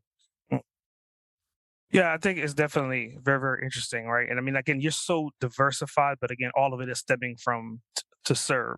[1.91, 4.29] yeah, I think it's definitely very, very interesting, right?
[4.29, 7.81] And I mean, again, you're so diversified, but again, all of it is stemming from
[7.95, 8.77] t- to serve.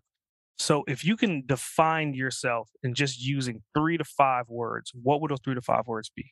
[0.58, 5.32] So if you can define yourself in just using three to five words, what would
[5.32, 6.32] those three to five words be?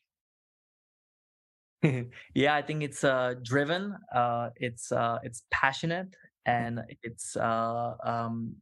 [2.36, 6.16] yeah, I think it's uh, driven, uh, it's uh, it's passionate,
[6.46, 8.56] and it's uh, um,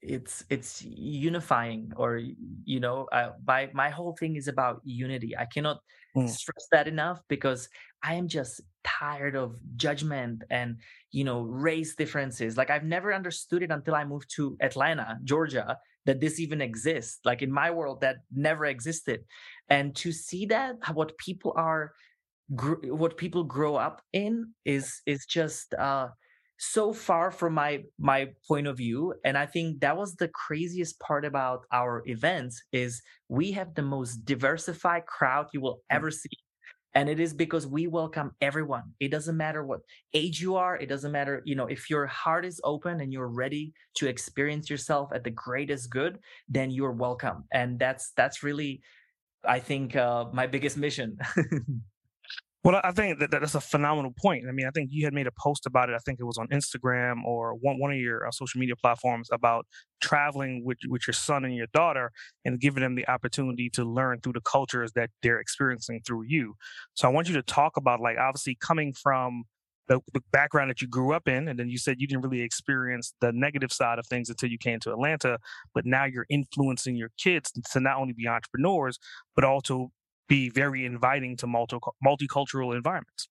[0.00, 2.20] it's it's unifying or
[2.64, 5.36] you know uh, my my whole thing is about unity.
[5.36, 5.80] I cannot
[6.16, 6.28] mm.
[6.28, 7.68] stress that enough because
[8.04, 10.76] i am just tired of judgment and
[11.10, 12.56] you know race differences.
[12.56, 17.20] Like i've never understood it until i moved to atlanta georgia that this even exists.
[17.24, 19.24] Like in my world that never existed.
[19.68, 21.92] And to see that what people are
[22.48, 26.08] what people grow up in is is just uh
[26.58, 30.98] so far from my my point of view and i think that was the craziest
[30.98, 35.82] part about our events is we have the most diversified crowd you will mm.
[35.90, 36.28] ever see
[36.94, 39.80] and it is because we welcome everyone it doesn't matter what
[40.14, 43.28] age you are it doesn't matter you know if your heart is open and you're
[43.28, 46.18] ready to experience yourself at the greatest good
[46.48, 48.82] then you're welcome and that's that's really
[49.44, 51.16] i think uh, my biggest mission
[52.64, 54.44] Well, I think that that's a phenomenal point.
[54.48, 55.94] I mean, I think you had made a post about it.
[55.94, 59.28] I think it was on Instagram or one one of your uh, social media platforms
[59.32, 59.64] about
[60.00, 62.10] traveling with with your son and your daughter
[62.44, 66.54] and giving them the opportunity to learn through the cultures that they're experiencing through you.
[66.94, 69.44] So I want you to talk about like obviously coming from
[69.86, 72.42] the, the background that you grew up in, and then you said you didn't really
[72.42, 75.38] experience the negative side of things until you came to Atlanta,
[75.74, 78.98] but now you're influencing your kids to not only be entrepreneurs
[79.34, 79.90] but also
[80.28, 83.28] be very inviting to multi- multicultural environments.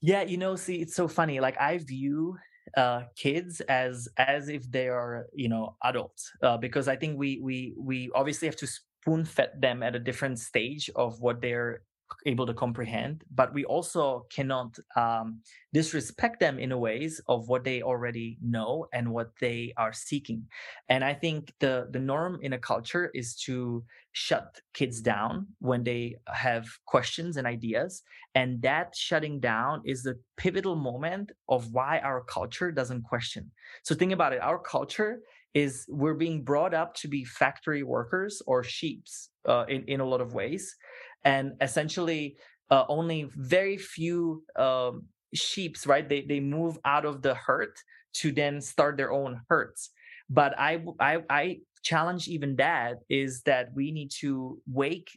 [0.00, 1.40] Yeah, you know, see, it's so funny.
[1.40, 2.38] Like I view
[2.76, 7.38] uh, kids as as if they are, you know, adults, uh, because I think we
[7.42, 11.82] we we obviously have to spoon fed them at a different stage of what they're
[12.26, 15.40] able to comprehend but we also cannot um,
[15.72, 20.44] disrespect them in ways of what they already know and what they are seeking.
[20.88, 25.84] And i think the the norm in a culture is to shut kids down when
[25.84, 28.02] they have questions and ideas
[28.34, 33.50] and that shutting down is the pivotal moment of why our culture doesn't question.
[33.82, 35.20] So think about it our culture
[35.52, 40.04] is we're being brought up to be factory workers or sheeps uh, in in a
[40.04, 40.76] lot of ways,
[41.24, 42.36] and essentially
[42.70, 45.04] uh, only very few um,
[45.34, 47.72] sheeps right they they move out of the herd
[48.12, 49.90] to then start their own herds.
[50.28, 55.10] But I I I challenge even that is that we need to wake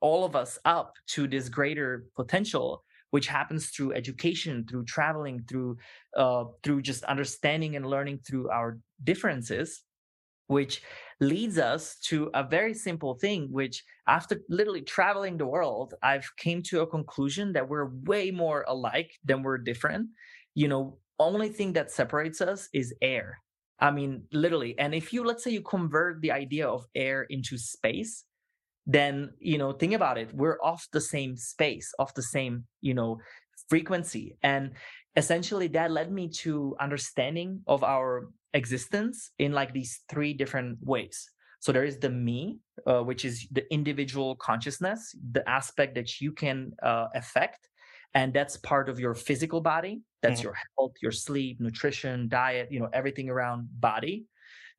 [0.00, 5.76] all of us up to this greater potential which happens through education through traveling through
[6.16, 9.82] uh, through just understanding and learning through our differences
[10.46, 10.82] which
[11.20, 16.62] leads us to a very simple thing which after literally traveling the world i've came
[16.62, 20.08] to a conclusion that we're way more alike than we're different.
[20.54, 23.38] You know only thing that separates us is air.
[23.78, 27.58] I mean literally and if you let's say you convert the idea of air into
[27.58, 28.24] space
[28.86, 32.94] then you know think about it we're off the same space off the same you
[32.94, 33.18] know
[33.68, 34.72] frequency and
[35.16, 41.28] essentially that led me to understanding of our existence in like these three different ways
[41.60, 46.32] so there is the me uh, which is the individual consciousness the aspect that you
[46.32, 47.68] can uh, affect
[48.14, 50.48] and that's part of your physical body that's mm-hmm.
[50.48, 54.26] your health your sleep nutrition diet you know everything around body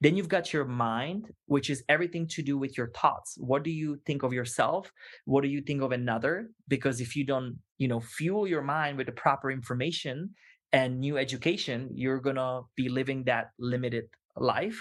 [0.01, 3.35] then you've got your mind, which is everything to do with your thoughts.
[3.37, 4.91] What do you think of yourself?
[5.25, 6.49] What do you think of another?
[6.67, 10.31] Because if you don't, you know, fuel your mind with the proper information
[10.73, 14.05] and new education, you're going to be living that limited
[14.35, 14.79] life.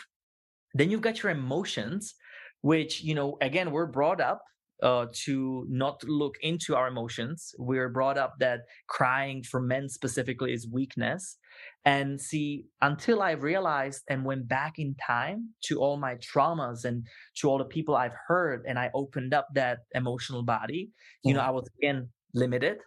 [0.75, 2.15] Then you've got your emotions,
[2.61, 4.43] which, you know, again, we're brought up
[4.83, 7.55] uh, to not look into our emotions.
[7.59, 11.37] We're brought up that crying for men specifically is weakness.
[11.85, 17.07] And see, until I realized and went back in time to all my traumas and
[17.39, 20.91] to all the people I've heard, and I opened up that emotional body,
[21.25, 22.79] you know, I was again limited.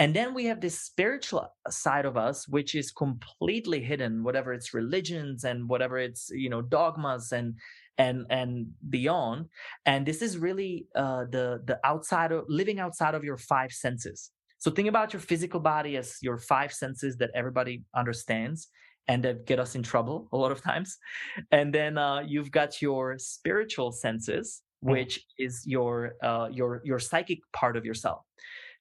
[0.00, 4.72] And then we have this spiritual side of us, which is completely hidden, whatever it's
[4.72, 7.54] religions and whatever it's, you know, dogmas and
[7.98, 9.50] and and beyond.
[9.84, 14.30] And this is really uh, the the outside of living outside of your five senses.
[14.58, 18.68] So think about your physical body as your five senses that everybody understands
[19.06, 20.96] and that get us in trouble a lot of times.
[21.52, 24.92] And then uh, you've got your spiritual senses, mm-hmm.
[24.92, 28.20] which is your uh, your your psychic part of yourself.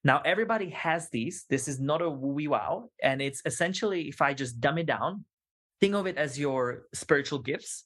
[0.03, 1.45] Now everybody has these.
[1.49, 5.25] This is not a woo wow, and it's essentially if I just dumb it down,
[5.81, 7.85] think of it as your spiritual gifts.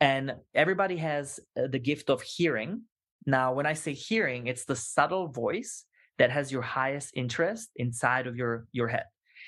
[0.00, 2.82] And everybody has uh, the gift of hearing.
[3.26, 5.84] Now, when I say hearing, it's the subtle voice
[6.20, 9.04] that has your highest interest inside of your your head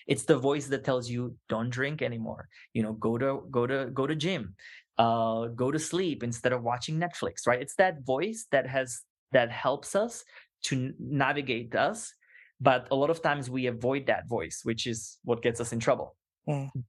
[0.07, 3.91] it's the voice that tells you don't drink anymore you know go to go to
[3.93, 4.55] go to gym
[4.99, 9.03] uh go to sleep instead of watching netflix right it's that voice that has
[9.33, 10.25] that helps us
[10.63, 12.15] to navigate us
[12.63, 15.81] but a lot of times we avoid that voice which is what gets us in
[15.81, 16.15] trouble.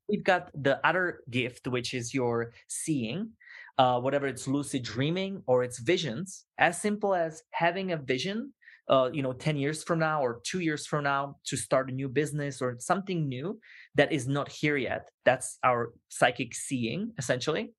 [0.08, 3.32] We've got the other gift which is your seeing
[3.80, 8.54] uh, whatever it's lucid dreaming or it's visions as simple as having a vision
[8.88, 11.94] uh, you know 10 years from now or two years from now to start a
[11.94, 13.60] new business or something new
[13.96, 15.10] that is not here yet.
[15.26, 17.74] That's our psychic seeing essentially.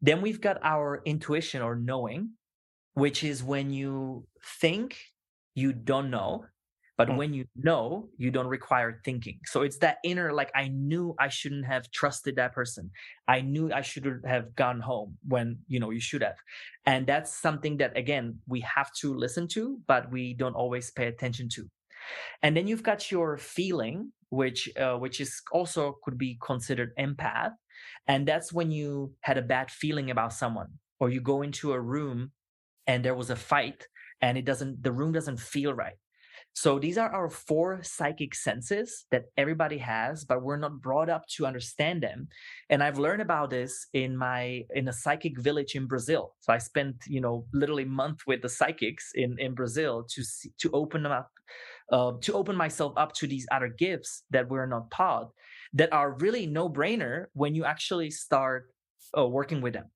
[0.00, 2.30] Then we've got our intuition or knowing
[2.94, 4.26] which is when you
[4.60, 4.98] think
[5.58, 6.44] you don't know
[6.98, 7.16] but mm.
[7.16, 9.38] when you know, you don't require thinking.
[9.46, 12.90] So it's that inner, like, I knew I shouldn't have trusted that person.
[13.28, 16.36] I knew I should have gone home when, you know, you should have.
[16.84, 21.06] And that's something that, again, we have to listen to, but we don't always pay
[21.06, 21.70] attention to.
[22.42, 27.52] And then you've got your feeling, which, uh, which is also could be considered empath.
[28.08, 31.80] And that's when you had a bad feeling about someone or you go into a
[31.80, 32.32] room
[32.88, 33.86] and there was a fight
[34.20, 35.96] and it doesn't, the room doesn't feel right
[36.58, 41.24] so these are our four psychic senses that everybody has, but we're not brought up
[41.36, 42.26] to understand them.
[42.68, 46.34] And I've learned about this in my in a psychic village in Brazil.
[46.40, 50.50] So I spent, you know, literally month with the psychics in in Brazil to see,
[50.58, 51.30] to open them up
[51.92, 55.30] uh, to open myself up to these other gifts that we're not taught
[55.74, 58.74] that are really no brainer when you actually start
[59.16, 59.86] uh, working with them.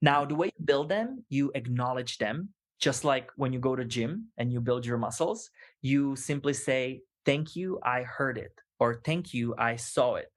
[0.00, 2.48] Now, the way you build them, you acknowledge them
[2.82, 5.48] just like when you go to gym and you build your muscles
[5.80, 10.30] you simply say thank you i heard it or thank you i saw it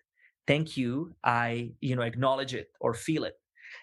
[0.48, 3.34] thank you i you know acknowledge it or feel it.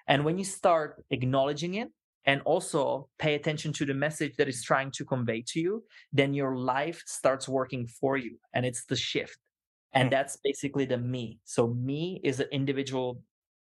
[0.07, 1.89] And when you start acknowledging it
[2.25, 6.35] and also pay attention to the message that is trying to convey to you then
[6.35, 9.39] your life starts working for you and it's the shift.
[9.93, 10.13] And mm.
[10.13, 11.41] that's basically the me.
[11.45, 13.21] So me is an individual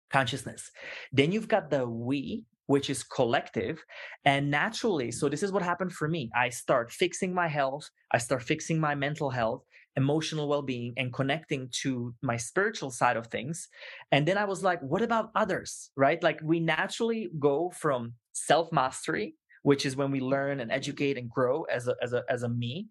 [0.10, 0.72] consciousness.
[1.12, 3.84] Then you've got the we which is collective.
[4.26, 6.30] And naturally, so this is what happened for me.
[6.36, 9.64] I start fixing my health, I start fixing my mental health.
[9.98, 13.70] emotional well-being and connecting to my spiritual side of things
[14.12, 19.36] and then i was like what about others right like we naturally go from self-mastery
[19.64, 22.50] which is when we learn and educate and grow as a as a as a
[22.50, 22.88] me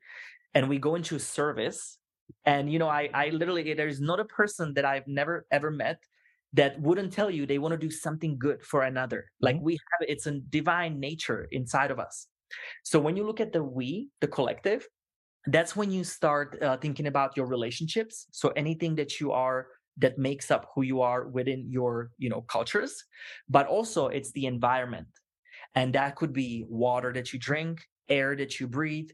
[0.54, 1.98] and we go into service
[2.46, 5.98] and you know i i literally there's not a person that i've never ever met
[6.54, 9.26] that wouldn't tell you they want to do something good for another.
[9.40, 9.64] Like mm-hmm.
[9.64, 12.28] we have it's a divine nature inside of us.
[12.84, 14.86] So when you look at the we the collective
[15.48, 18.26] that's when you start uh, thinking about your relationships.
[18.32, 19.66] So anything that you are
[19.98, 23.04] that makes up who you are within your you know cultures
[23.48, 25.08] but also it's the environment.
[25.74, 29.10] And that could be water that you drink air that you breathe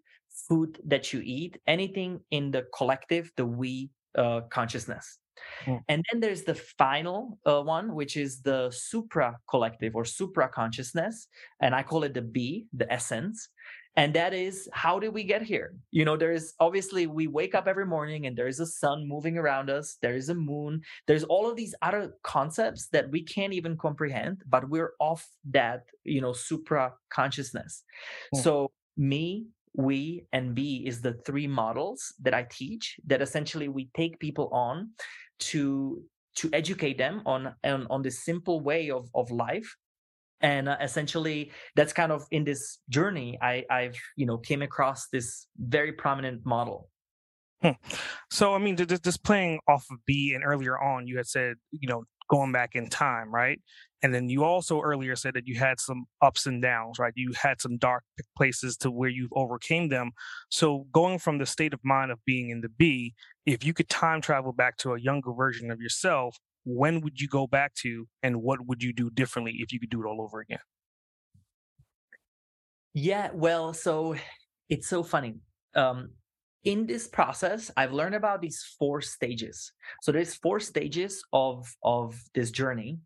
[0.49, 5.19] food that you eat anything in the collective the we uh, consciousness
[5.65, 5.81] mm.
[5.89, 11.29] and then there's the final uh, one which is the supra collective or supra consciousness
[11.61, 13.49] and i call it the b the essence
[13.97, 17.67] and that is how did we get here you know there's obviously we wake up
[17.67, 21.57] every morning and there's a sun moving around us there's a moon there's all of
[21.57, 26.93] these other concepts that we can't even comprehend but we're off that you know supra
[27.11, 27.83] consciousness
[28.33, 28.41] hmm.
[28.41, 33.89] so me we and be is the three models that i teach that essentially we
[33.95, 34.91] take people on
[35.41, 36.03] to
[36.37, 39.77] to educate them on on, on this simple way of of life
[40.41, 45.09] and uh, essentially that's kind of in this journey i i've you know came across
[45.13, 46.89] this very prominent model
[47.63, 47.71] hmm.
[48.31, 51.89] so i mean just playing off of b and earlier on you had said you
[51.89, 53.61] know going back in time right?
[54.03, 57.13] And then you also earlier said that you had some ups and downs right?
[57.17, 58.05] You had some dark
[58.37, 60.13] places to where you've overcame them.
[60.49, 63.15] So going from the state of mind of being in the b
[63.47, 67.27] if you could time travel back to a younger version of yourself when would you
[67.27, 70.21] go back to and what would you do differently if you could do it all
[70.23, 70.59] over again?
[72.95, 74.17] Yeah well so
[74.69, 75.37] it's so funny.
[75.75, 76.11] Um
[76.65, 79.73] in this process i've learned about these four stages.
[80.03, 82.99] So there's four stages of of this journey.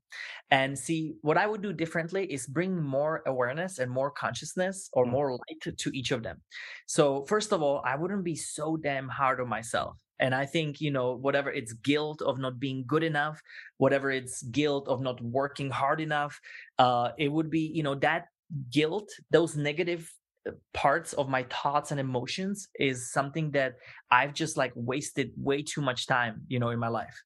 [0.50, 5.06] And see what i would do differently is bring more awareness and more consciousness or
[5.06, 5.10] mm.
[5.10, 6.40] more light to, each of them.
[6.86, 9.96] So first of all i wouldn't be so damn hard on myself.
[10.18, 13.42] And i think you know whatever it's guilt of not being good enough
[13.78, 16.40] whatever it's guilt of not working hard enough
[16.78, 18.26] uh it would be you know that
[18.70, 20.08] guilt those negative
[20.72, 23.74] parts of my thoughts and emotions is something that
[24.10, 27.22] i've just like wasted way too much time you know in my life.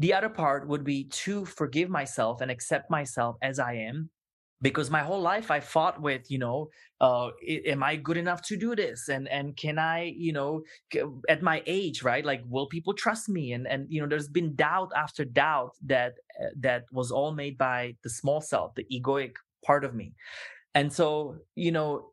[0.00, 4.10] The other part would be to forgive myself and accept myself as i am
[4.60, 6.68] because my whole life i fought with you know
[7.00, 7.30] uh
[7.66, 9.08] am i good enough to do this?
[9.08, 10.62] And and can i you know
[11.28, 13.52] at my age right like will people trust me?
[13.52, 17.58] And and you know there's been doubt after doubt that uh, that was all made
[17.58, 19.34] by the small self the egoic
[19.64, 20.14] part of me.
[20.74, 22.12] And so you know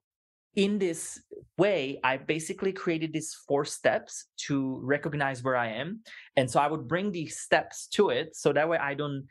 [0.56, 1.22] in this
[1.58, 6.02] way i basically created these four steps to recognize where i am
[6.38, 9.26] and so i would bring these steps to it so that way i don't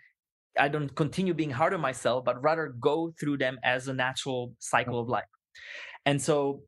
[0.58, 4.54] I don't continue being hard on myself, but rather go through them as a natural
[4.58, 5.24] cycle of life.
[6.06, 6.62] And so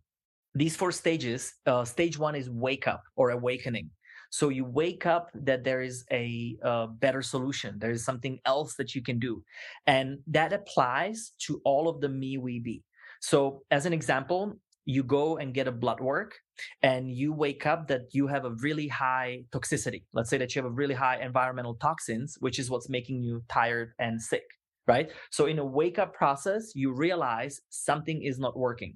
[0.54, 3.90] these four stages, uh, stage one is wake up or awakening.
[4.30, 7.78] So you wake up that there is a, a better solution.
[7.78, 9.42] There is something else that you can do.
[9.86, 12.82] And that applies to all of the me we be.
[13.20, 16.38] So as an example, you go and get a blood work
[16.82, 20.04] and you wake up that you have a really high toxicity.
[20.12, 23.42] Let's say that you have a really high environmental toxins, which is what's making you
[23.48, 24.44] tired and sick,
[24.86, 25.10] right?
[25.30, 28.94] So in a wake up process, you realize something is not working.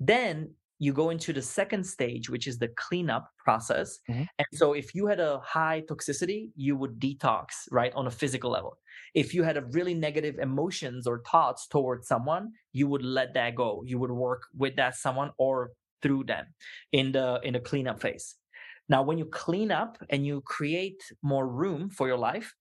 [0.00, 3.98] Then you go into the second stage, which is the cleanup process.
[4.08, 4.24] Mm-hmm.
[4.38, 8.50] And so if you had a high toxicity, you would detox, right, on a physical
[8.50, 8.78] level.
[9.14, 13.56] If you had a really negative emotions or thoughts towards someone, you would let that
[13.56, 13.82] go.
[13.84, 16.46] You would work with that someone or through them
[16.92, 18.36] in the in the cleanup phase.
[18.88, 22.54] Now, when you clean up and you create more room for your life,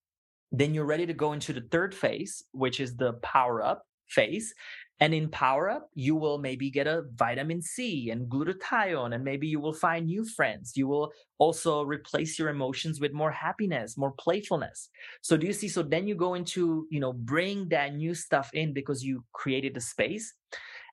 [0.52, 4.54] then you're ready to go into the third phase, which is the power up phase.
[5.00, 9.48] And in Power Up, you will maybe get a vitamin C and glutathione, and maybe
[9.48, 10.74] you will find new friends.
[10.76, 14.90] You will also replace your emotions with more happiness, more playfulness.
[15.22, 15.70] So do you see?
[15.70, 19.74] So then you go into, you know, bring that new stuff in because you created
[19.74, 20.34] the space.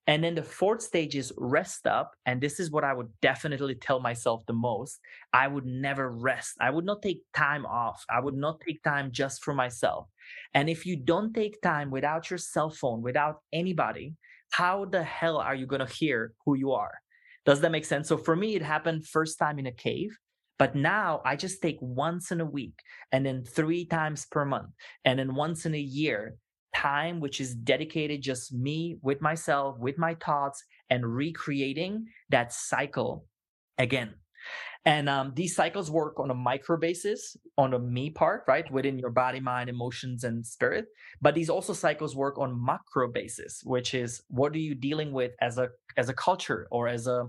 [0.06, 2.12] And then the fourth stage is rest up.
[2.26, 5.00] And this is what I would definitely tell myself the most.
[5.32, 6.54] I would never rest.
[6.60, 8.04] I would not take time off.
[8.08, 10.08] I would not take time just for myself.
[10.54, 14.14] And if you don't take time without your cell phone, without anybody,
[14.50, 16.94] how the hell are you going to hear who you are?
[17.44, 18.08] Does that make sense?
[18.08, 20.16] So for me, it happened first time in a cave.
[20.58, 22.78] But now I just take once in a week
[23.12, 24.70] and then three times per month
[25.04, 26.36] and then once in a year
[26.76, 33.26] time which is dedicated just me with myself, with my thoughts, and recreating that cycle
[33.78, 34.14] again.
[34.84, 39.00] And um, these cycles work on a micro basis, on the me part, right, within
[39.00, 40.86] your body, mind, emotions, and spirit.
[41.20, 45.32] But these also cycles work on macro basis, which is what are you dealing with
[45.40, 47.26] as a as a culture or as a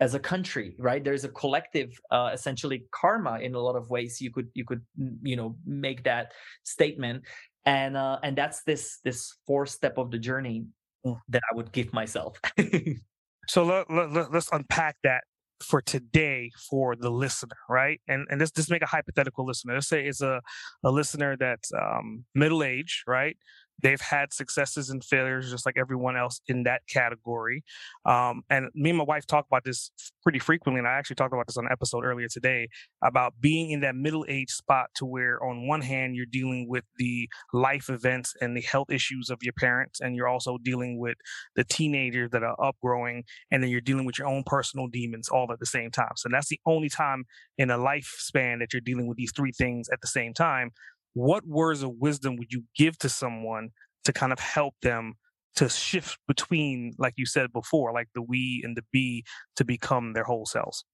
[0.00, 4.20] as a country right there's a collective uh, essentially karma in a lot of ways
[4.20, 4.82] you could you could
[5.22, 6.32] you know make that
[6.64, 7.22] statement
[7.64, 10.64] and uh, and that's this this fourth step of the journey
[11.06, 11.18] mm.
[11.28, 12.40] that i would give myself
[13.48, 15.22] so let, let, let's unpack that
[15.62, 18.00] for today for the listener, right?
[18.08, 19.74] And and let's just make a hypothetical listener.
[19.74, 20.40] Let's say it's a,
[20.84, 23.36] a listener that's um, middle age, right?
[23.82, 27.64] They've had successes and failures just like everyone else in that category.
[28.06, 29.90] Um, and me and my wife talk about this
[30.22, 30.78] pretty frequently.
[30.78, 32.68] And I actually talked about this on an episode earlier today
[33.02, 36.84] about being in that middle age spot to where, on one hand, you're dealing with
[36.96, 41.16] the life events and the health issues of your parents, and you're also dealing with
[41.56, 45.50] the teenagers that are upgrowing, and then you're dealing with your own personal demons all
[45.52, 46.12] at the same time.
[46.16, 47.24] So that's the only time
[47.58, 50.70] in a lifespan that you're dealing with these three things at the same time
[51.14, 53.70] what words of wisdom would you give to someone
[54.04, 55.14] to kind of help them
[55.56, 59.24] to shift between, like you said before, like the we and the be
[59.56, 60.84] to become their whole selves?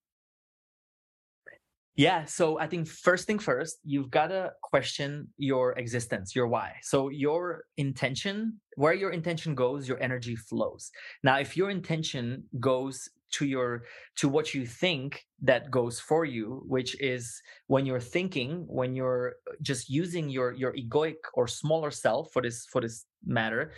[1.94, 2.26] Yeah.
[2.26, 6.74] So I think first thing first, you've got to question your existence, your why.
[6.82, 10.92] So your intention, where your intention goes, your energy flows.
[11.24, 13.85] Now, if your intention goes to your
[14.16, 19.35] to what you think that goes for you which is when you're thinking when you're
[19.51, 23.72] uh, just using your your egoic or smaller self for this for this matter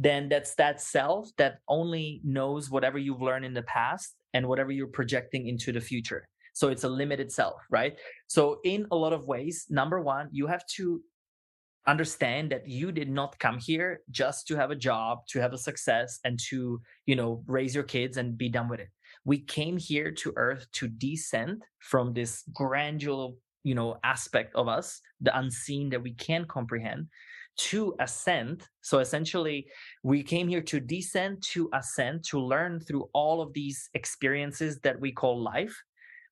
[0.00, 4.72] then that's that self that only knows whatever you've learned in the past and whatever
[4.72, 6.26] you're projecting into the future.
[6.54, 7.98] So it's a limited self right?
[8.26, 11.02] So in a lot of ways number one you have to
[11.86, 15.58] understand that you did not come here just to have a job to have a
[15.58, 18.90] success and to you know raise your kids and be done with it.
[19.24, 23.30] We came here to earth to descend from this granular
[23.64, 27.08] you know aspect of us the unseen that we can comprehend
[27.56, 28.66] to ascend.
[28.80, 29.66] So essentially
[30.02, 34.98] we came here to descend to ascend to learn through all of these experiences that
[34.98, 35.76] we call life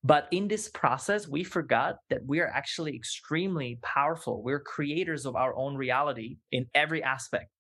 [0.04, 4.42] but in this process, we forgot that we are actually extremely powerful.
[4.42, 7.50] We're creators of our own reality in every aspect.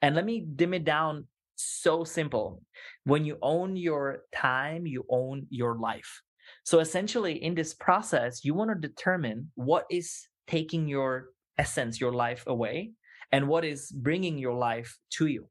[0.00, 1.26] And let me dim it down
[1.56, 2.62] so simple.
[3.04, 6.22] When you own your time, you own your life.
[6.62, 12.12] So essentially, in this process, you want to determine what is taking your essence, your
[12.12, 12.92] life away,
[13.32, 15.46] and what is bringing your life to you.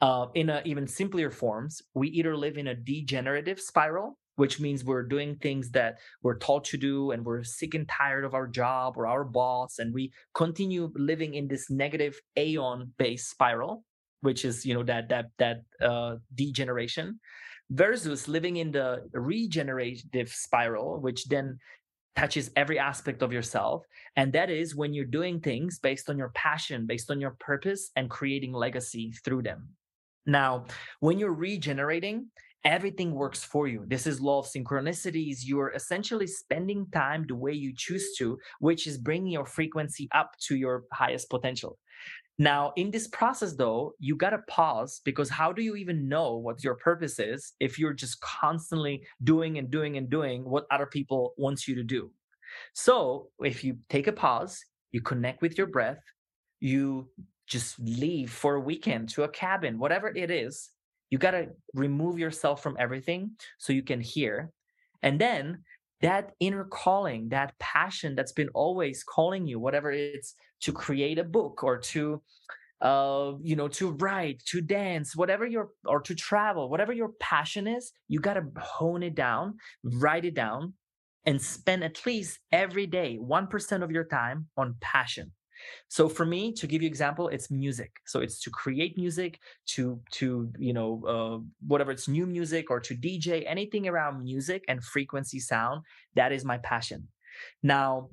[0.00, 4.84] Uh, in a, even simpler forms, we either live in a degenerative spiral, which means
[4.84, 8.46] we're doing things that we're taught to do and we're sick and tired of our
[8.46, 13.84] job or our boss and we continue living in this negative aeon based spiral
[14.20, 17.18] which is you know that that that uh, degeneration
[17.70, 21.58] versus living in the regenerative spiral which then
[22.18, 23.84] touches every aspect of yourself.
[24.16, 27.90] And that is when you're doing things based on your passion based on your purpose
[27.94, 29.68] and creating legacy through them.
[30.26, 30.64] Now
[30.98, 32.26] when you're regenerating
[32.64, 33.84] everything works for you.
[33.86, 35.38] This is law of synchronicities.
[35.44, 40.32] You're essentially spending time the way you choose to, which is bringing your frequency up
[40.46, 41.78] to your highest potential.
[42.40, 46.36] Now, in this process, though, you got to pause because how do you even know
[46.36, 50.86] what your purpose is if you're just constantly doing and doing and doing what other
[50.86, 52.12] people want you to do?
[52.74, 56.00] So, if you take a pause, you connect with your breath,
[56.60, 57.08] you
[57.48, 60.70] just leave for a weekend to a cabin, whatever it is,
[61.10, 64.50] you got to remove yourself from everything so you can hear.
[65.02, 65.64] And then
[66.00, 71.24] that inner calling, that passion that's been always calling you, whatever it's to create a
[71.24, 72.22] book or to
[72.80, 77.66] uh you know to write to dance whatever your or to travel whatever your passion
[77.66, 80.72] is you got to hone it down write it down
[81.26, 85.32] and spend at least every day 1% of your time on passion
[85.88, 87.92] so for me, to give you example, it's music.
[88.06, 89.40] So it's to create music,
[89.74, 94.64] to to you know uh, whatever it's new music or to DJ, anything around music
[94.68, 95.82] and frequency sound.
[96.14, 97.08] That is my passion.
[97.62, 98.10] Now,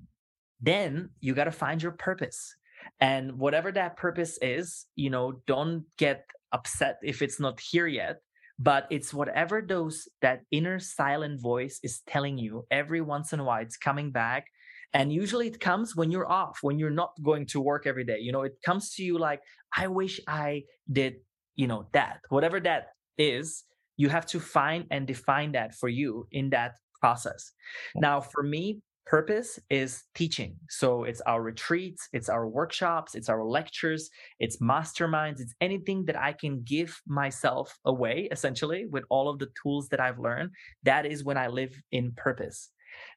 [0.62, 2.56] then you got to find your purpose,
[3.00, 8.22] and whatever that purpose is, you know, don't get upset if it's not here yet
[8.58, 13.44] but it's whatever those that inner silent voice is telling you every once in a
[13.44, 14.48] while it's coming back
[14.94, 18.20] and usually it comes when you're off, when you're not going to work every day.
[18.20, 19.42] You know, it comes to you like,
[19.76, 21.16] I wish I did,
[21.56, 22.20] you know, that.
[22.30, 23.64] Whatever that is,
[23.98, 27.52] you have to find and define that for you in that process.
[27.96, 30.56] Now, for me, purpose is teaching.
[30.70, 34.10] So it's our retreats, it's our workshops, it's our lectures,
[34.40, 39.50] it's masterminds, it's anything that I can give myself away essentially with all of the
[39.62, 40.50] tools that I've learned.
[40.84, 42.72] That is when I live in purpose.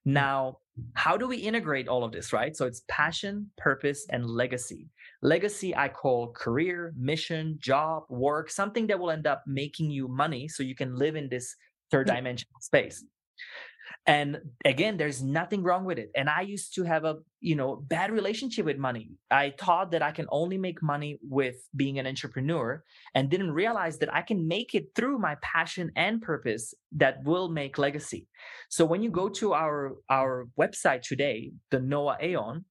[0.04, 0.12] Hmm.
[0.12, 0.58] Now,
[0.94, 2.54] how do we integrate all of this, right?
[2.54, 4.88] So it's passion, purpose, and legacy.
[5.22, 10.46] Legacy, I call career, mission, job, work, something that will end up making you money
[10.46, 11.56] so you can live in this
[11.90, 13.04] third dimensional space
[14.06, 16.10] and again there's nothing wrong with it.
[16.14, 19.10] And i used to have a you know bad relationship with money.
[19.30, 22.82] I thought that i can only make money with being an entrepreneur
[23.14, 27.48] and didn't realize that i can make it through my passion and purpose that will
[27.48, 28.26] make legacy.
[28.68, 32.64] So when you go to our our website today the NOA AON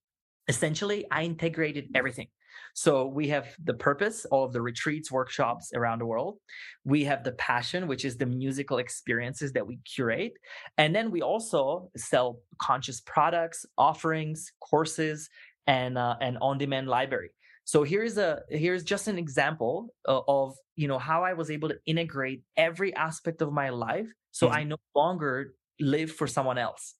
[0.47, 1.95] essentially i integrated mm.
[1.95, 2.27] everything
[2.73, 6.37] so we have the purpose, all of the retreats, workshops around the world.
[6.85, 10.33] We have the passion, which is the musical experiences that we curate.
[10.77, 15.27] And then we also sell conscious products, offerings, courses,
[15.65, 17.31] and uh, an on-demand library.
[17.65, 21.67] So here's a here's just an example of, of you know how I was able
[21.67, 24.07] to integrate every aspect of my life.
[24.31, 24.55] So mm-hmm.
[24.55, 26.95] I no longer live for someone else.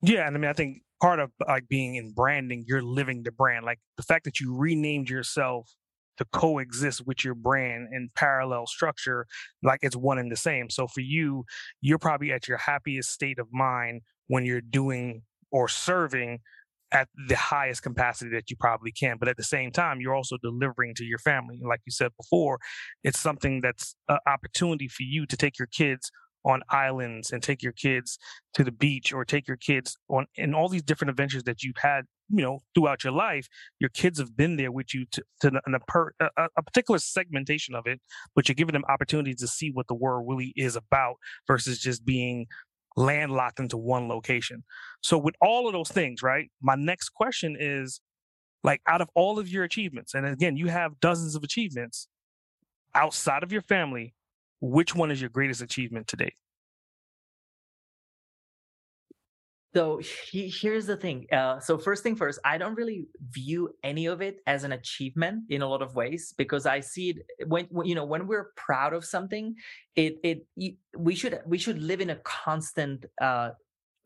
[0.00, 3.32] Yeah, and I mean I think part of like being in branding, you're living the
[3.32, 3.64] brand.
[3.64, 5.70] Like the fact that you renamed yourself
[6.18, 9.26] to coexist with your brand in parallel structure,
[9.62, 10.70] like it's one and the same.
[10.70, 11.44] So for you,
[11.80, 16.40] you're probably at your happiest state of mind when you're doing or serving
[16.92, 19.16] at the highest capacity that you probably can.
[19.18, 21.60] But at the same time, you're also delivering to your family.
[21.62, 22.58] Like you said before,
[23.02, 26.10] it's something that's an opportunity for you to take your kids
[26.46, 28.18] on islands and take your kids
[28.54, 31.76] to the beach or take your kids on and all these different adventures that you've
[31.76, 33.48] had you know throughout your life
[33.80, 37.74] your kids have been there with you to, to a, per, a, a, particular segmentation
[37.74, 38.00] of it
[38.34, 41.16] but you're giving them opportunities to see what the world really is about
[41.46, 42.46] versus just being
[42.98, 44.64] landlocked into one location.
[45.02, 48.00] So with all of those things right my next question is
[48.62, 52.08] like out of all of your achievements and again you have dozens of achievements
[52.94, 54.14] outside of your family
[54.60, 56.34] which one is your greatest achievement to date?
[59.76, 60.00] So
[60.30, 61.26] he, here's the thing.
[61.30, 65.42] Uh, so first thing first, I don't really view any of it as an achievement
[65.50, 68.52] in a lot of ways because I see it when, when you know when we're
[68.56, 69.54] proud of something,
[69.94, 70.46] it it
[70.96, 73.50] we should we should live in a constant uh,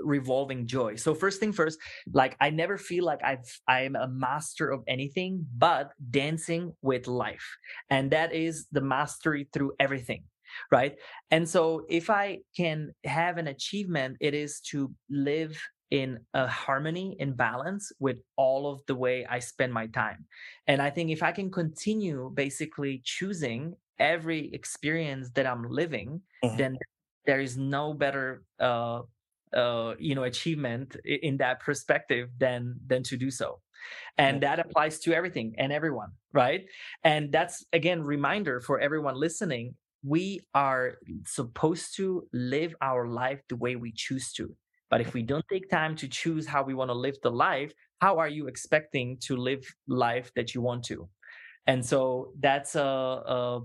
[0.00, 0.96] revolving joy.
[0.96, 1.78] So first thing first,
[2.12, 7.06] like I never feel like I've I am a master of anything but dancing with
[7.06, 7.46] life.
[7.90, 10.24] And that is the mastery through everything
[10.70, 10.96] right?
[11.30, 17.16] And so if i can have an achievement it is to live in a harmony
[17.18, 20.24] in balance with all of the way i spend my time.
[20.66, 26.56] And i think if i can continue basically choosing every experience that i'm living mm-hmm.
[26.56, 26.78] then
[27.26, 29.00] there is no better uh,
[29.54, 33.60] uh, you know achievement in that perspective than than to do so.
[34.18, 36.66] And that applies to everything and everyone right?
[37.04, 40.94] And that's again reminder for everyone listening we are
[41.26, 44.54] supposed to live our life the way we choose to.
[44.88, 47.72] But if we don't take time to choose how we want to live the life,
[48.00, 51.08] how are you expecting to live life that you want to?
[51.66, 53.60] And so that's uh, uh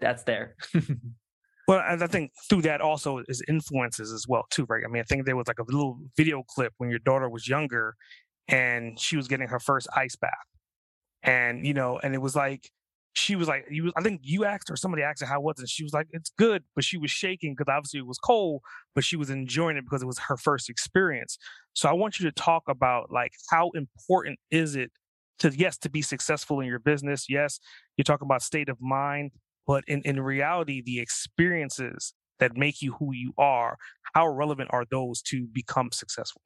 [0.00, 0.56] that's there.
[1.68, 4.82] well, I think through that also is influences as well too, right?
[4.84, 7.48] I mean, I think there was like a little video clip when your daughter was
[7.48, 7.94] younger,
[8.48, 10.32] and she was getting her first ice bath,
[11.22, 12.70] and you know, and it was like
[13.14, 15.68] she was like, you, I think you asked her, somebody asked her how was it.
[15.68, 18.62] She was like, it's good, but she was shaking because obviously it was cold,
[18.94, 21.36] but she was enjoying it because it was her first experience.
[21.74, 24.90] So I want you to talk about like how important is it
[25.40, 27.26] to yes to be successful in your business.
[27.28, 27.58] Yes,
[27.96, 29.32] you talk about state of mind,
[29.66, 33.76] but in in reality, the experiences that make you who you are,
[34.14, 36.42] how relevant are those to become successful?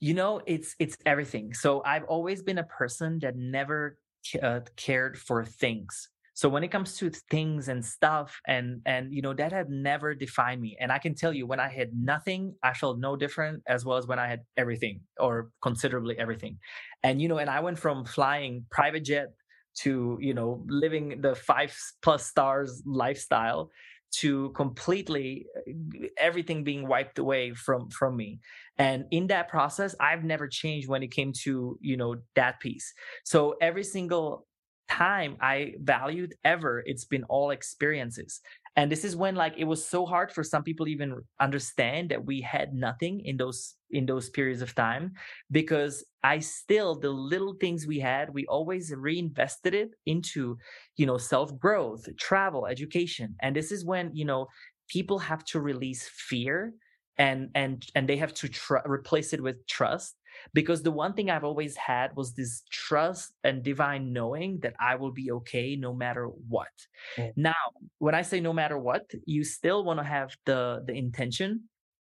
[0.00, 1.54] You know, it's it's everything.
[1.54, 3.98] So I've always been a person that never
[4.42, 6.08] uh, cared for things.
[6.36, 10.14] So when it comes to things and stuff and and you know that had never
[10.14, 13.62] defined me and i can tell you when i had nothing i felt no different
[13.66, 16.58] as well as when i had everything or considerably everything.
[17.02, 19.28] And you know and i went from flying private jet
[19.76, 23.70] to you know living the five plus stars lifestyle
[24.12, 28.40] to completely uh, everything being wiped away from from me.
[28.78, 32.92] And in that process i've never changed when it came to you know that piece.
[33.24, 34.46] So every single
[34.88, 38.40] time i valued ever it's been all experiences.
[38.78, 42.26] And this is when like it was so hard for some people even understand that
[42.26, 45.12] we had nothing in those in those periods of time
[45.50, 50.58] because i still the little things we had we always reinvested it into
[50.96, 53.34] you know self growth travel education.
[53.40, 54.46] And this is when you know
[54.88, 56.72] people have to release fear
[57.18, 60.16] and and and they have to tr- replace it with trust
[60.52, 64.96] because the one thing I've always had was this trust and divine knowing that I
[64.96, 66.68] will be okay no matter what.
[67.16, 67.32] Mm.
[67.36, 67.64] Now,
[67.98, 71.68] when I say no matter what, you still want to have the the intention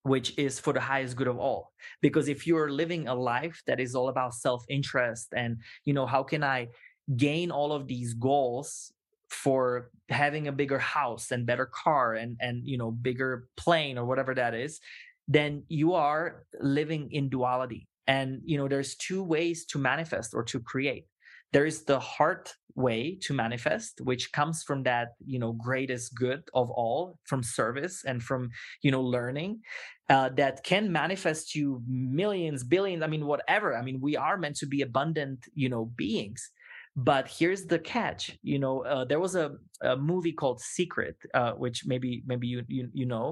[0.04, 3.80] which is for the highest good of all because if you're living a life that
[3.80, 6.68] is all about self-interest and you know how can i
[7.16, 8.92] gain all of these goals
[9.30, 14.06] for having a bigger house and better car and and you know bigger plane or
[14.06, 14.80] whatever that is
[15.28, 20.44] then you are living in duality and you know there's two ways to manifest or
[20.52, 21.06] to create.
[21.54, 22.46] There is the heart
[22.76, 27.96] way to manifest which comes from that you know greatest good of all from service
[28.10, 28.42] and from
[28.86, 29.52] you know learning
[30.14, 31.66] uh, that can manifest you
[32.20, 33.70] millions billions i mean whatever.
[33.80, 36.42] I mean we are meant to be abundant you know beings.
[37.12, 39.48] But here's the catch you know uh, there was a,
[39.92, 43.28] a, movie called secret uh, which maybe maybe you you, you know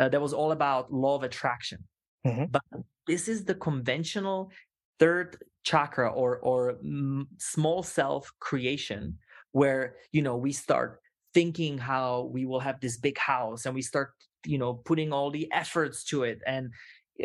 [0.00, 1.80] uh, that was all about law of attraction.
[2.26, 2.46] Mm-hmm.
[2.56, 2.64] but
[3.08, 4.50] this is the conventional
[5.00, 9.18] third chakra or or mm, small self creation
[9.52, 11.00] where you know we start
[11.34, 14.12] thinking how we will have this big house and we start
[14.46, 16.70] you know putting all the efforts to it and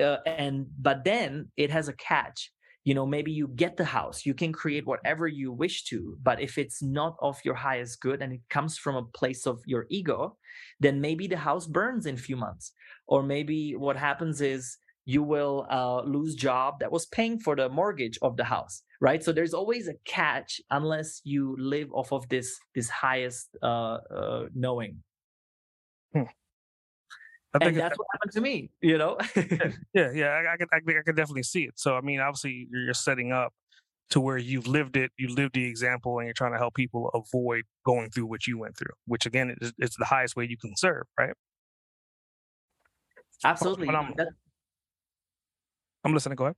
[0.01, 2.51] uh, and but then it has a catch.
[2.85, 6.41] You know maybe you get the house you can create whatever you wish to but
[6.41, 9.85] if it's not of your highest good and it comes from a place of your
[9.89, 10.35] ego
[10.79, 12.71] then maybe the house burns in a few months.
[13.07, 17.69] Or maybe what happens is you will uh, lose job that was paying for the
[17.69, 19.21] mortgage of the house right?
[19.21, 24.45] So there's always a catch unless you live off of this this highest uh, uh,
[24.55, 25.03] knowing.
[26.13, 26.23] Hmm.
[27.59, 29.17] and that's what happened to me you know?
[29.93, 31.73] Yeah yeah I, I, can, I, I can definitely see it.
[31.75, 33.51] So i mean obviously you're setting up
[34.11, 37.09] to where you've lived it you lived the example and you're trying to help people
[37.15, 40.57] avoid going through what you went through which again is, is the highest way you
[40.57, 41.33] can serve right?
[43.43, 43.87] Absolutely
[46.03, 46.35] I'm listening.
[46.35, 46.55] Go ahead.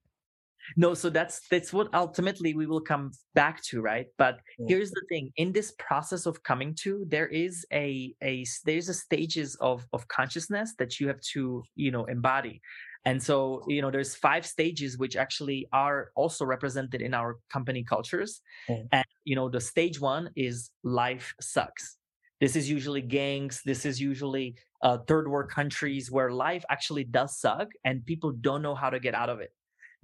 [0.77, 4.07] No, so that's that's what ultimately we will come back to, right?
[4.17, 4.67] But mm.
[4.67, 8.93] here's the thing: in this process of coming to, there is a a there's a
[8.93, 12.61] stages of of consciousness that you have to you know embody,
[13.05, 17.83] and so you know there's five stages which actually are also represented in our company
[17.83, 18.87] cultures, mm.
[18.91, 21.97] and you know the stage one is life sucks.
[22.39, 23.61] This is usually gangs.
[23.65, 28.61] This is usually uh, third world countries where life actually does suck and people don't
[28.61, 29.51] know how to get out of it.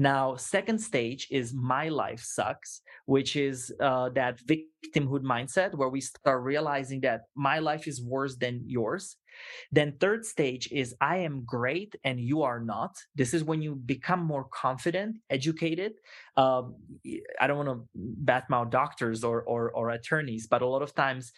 [0.02, 6.02] Now, second stage is my life sucks, which is uh, that victimhood mindset where we
[6.02, 9.18] start realizing that my life is worse than yours.
[9.72, 12.94] Then third stage is I am great and you are not.
[13.14, 15.92] This is when you become more confident, educated.
[16.36, 16.78] Um,
[17.40, 17.88] I don't want to
[18.26, 21.32] badmouth doctors or, or or attorneys, but a lot of times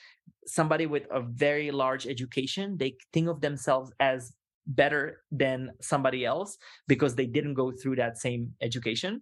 [0.46, 4.32] somebody with a very large education, they think of themselves as
[4.68, 6.58] better than somebody else
[6.88, 9.22] because they didn't go through that same education.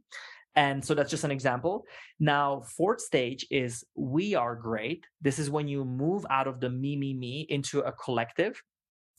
[0.56, 1.86] And so that's just an example.
[2.20, 5.06] Now, fourth stage is we are great.
[5.22, 8.62] This is when you move out of the me, me, me into a collective.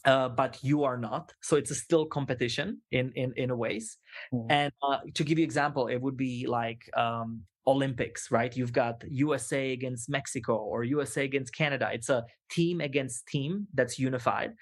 [0.05, 3.99] Uh, but you are not, so it's a still competition in in in a ways.
[4.35, 4.47] Mm.
[4.51, 8.57] And uh, to give you example, it would be like um, Olympics, right?
[8.57, 11.89] You've got USA against Mexico or USA against Canada.
[11.93, 14.55] It's a team against team that's unified.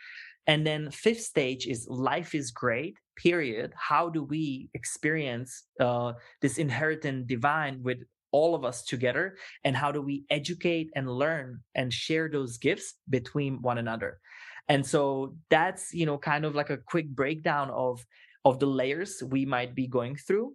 [0.47, 3.72] And then fifth stage is life is great, period.
[3.76, 7.99] How do we experience uh, this inherent divine with
[8.32, 9.36] all of us together?
[9.64, 14.18] And how do we educate and learn and share those gifts between one another?
[14.68, 18.05] And so that's, you know, kind of like a quick breakdown of
[18.47, 20.55] of the layers we might be going through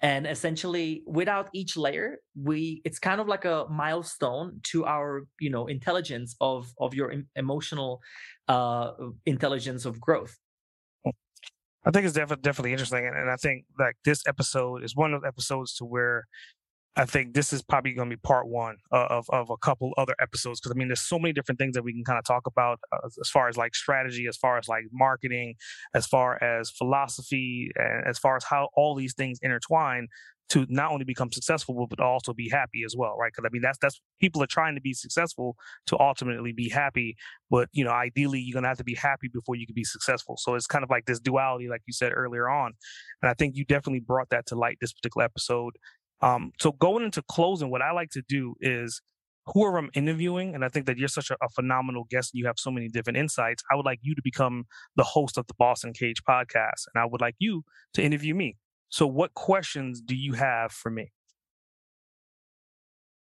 [0.00, 5.50] and essentially without each layer we it's kind of like a milestone to our you
[5.50, 8.00] know intelligence of of your emotional
[8.48, 8.92] uh
[9.26, 10.36] intelligence of growth.
[11.86, 15.12] I think it's definitely definitely interesting and, and i think like this episode is one
[15.12, 16.24] of the episodes to where
[16.96, 20.14] I think this is probably going to be part one of, of a couple other
[20.20, 22.46] episodes because I mean, there's so many different things that we can kind of talk
[22.46, 25.56] about uh, as far as like strategy, as far as like marketing,
[25.94, 30.06] as far as philosophy, and as far as how all these things intertwine
[30.50, 33.32] to not only become successful but also be happy as well, right?
[33.34, 37.16] Because I mean, that's that's people are trying to be successful to ultimately be happy,
[37.50, 40.36] but you know, ideally, you're gonna have to be happy before you can be successful.
[40.38, 42.72] So it's kind of like this duality, like you said earlier on,
[43.22, 45.74] and I think you definitely brought that to light this particular episode.
[46.24, 49.02] Um, so going into closing, what I like to do is
[49.44, 52.46] whoever I'm interviewing, and I think that you're such a, a, phenomenal guest and you
[52.46, 54.64] have so many different insights, I would like you to become
[54.96, 56.86] the host of the Boss Uncaged podcast.
[56.94, 57.62] And I would like you
[57.92, 58.56] to interview me.
[58.88, 61.12] So, what questions do you have for me?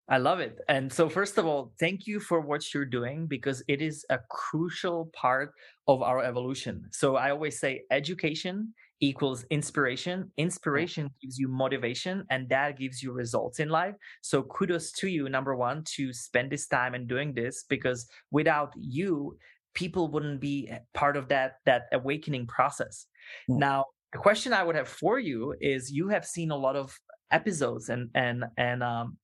[0.07, 0.59] I love it.
[0.67, 4.19] And so, first of all, thank you for what you're doing because it is a
[4.29, 5.53] crucial part
[5.87, 6.89] of our evolution.
[6.91, 10.31] So, I always say education equals inspiration.
[10.37, 13.95] Inspiration gives you motivation and that gives you results in life.
[14.21, 18.73] So, kudos to you, number one, to spend this time and doing this because without
[18.79, 19.37] you,
[19.73, 23.05] people wouldn't be part of that that awakening process.
[23.49, 23.57] Mm.
[23.57, 26.97] Now, the question I would have for you is: you have seen a lot of
[27.29, 29.17] episodes and and and um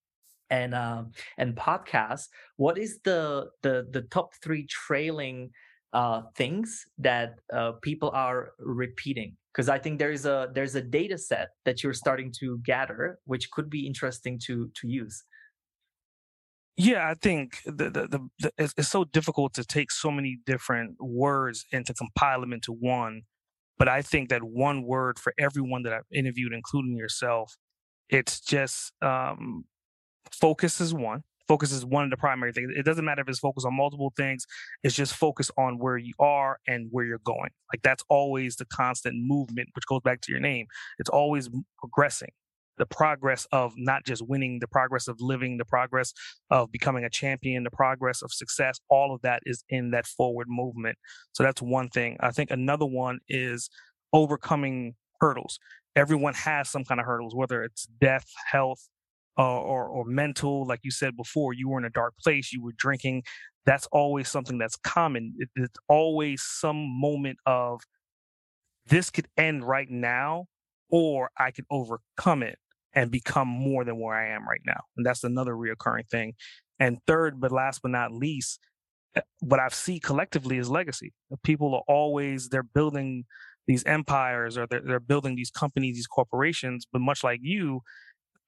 [0.49, 2.27] and um and podcasts.
[2.57, 5.51] What is the the the top three trailing
[5.93, 9.35] uh, things that uh, people are repeating?
[9.53, 13.49] Because I think there's a there's a data set that you're starting to gather, which
[13.51, 15.23] could be interesting to to use.
[16.81, 20.39] Yeah, I think the, the, the, the it's, it's, so difficult to take so many
[20.45, 23.23] different words and to compile them into one.
[23.77, 27.57] But I think that one word for everyone that I've interviewed, including yourself,
[28.07, 29.65] it's just um,
[30.31, 31.23] focus is one.
[31.49, 32.71] Focus is one of the primary things.
[32.73, 34.45] It doesn't matter if it's focused on multiple things.
[34.83, 37.49] It's just focus on where you are and where you're going.
[37.73, 40.67] Like that's always the constant movement, which goes back to your name.
[40.99, 42.29] It's always progressing
[42.77, 46.13] the progress of not just winning, the progress of living, the progress
[46.49, 50.47] of becoming a champion, the progress of success, all of that is in that forward
[50.49, 50.97] movement.
[51.33, 52.17] So that's one thing.
[52.21, 53.69] I think another one is
[54.13, 55.59] overcoming hurdles.
[55.95, 58.87] Everyone has some kind of hurdles, whether it's death, health,
[59.37, 60.65] uh, or or mental.
[60.65, 63.23] Like you said before, you were in a dark place, you were drinking.
[63.65, 65.35] That's always something that's common.
[65.37, 67.81] It, it's always some moment of
[68.87, 70.45] this could end right now,
[70.89, 72.57] or I could overcome it
[72.93, 74.81] and become more than where I am right now.
[74.97, 76.33] And that's another reoccurring thing.
[76.79, 78.59] And third, but last but not least,
[79.15, 81.13] eh, what I've seen collectively is legacy.
[81.43, 83.25] People are always they're building
[83.67, 86.87] these empires or they're, they're building these companies, these corporations.
[86.91, 87.81] But much like you,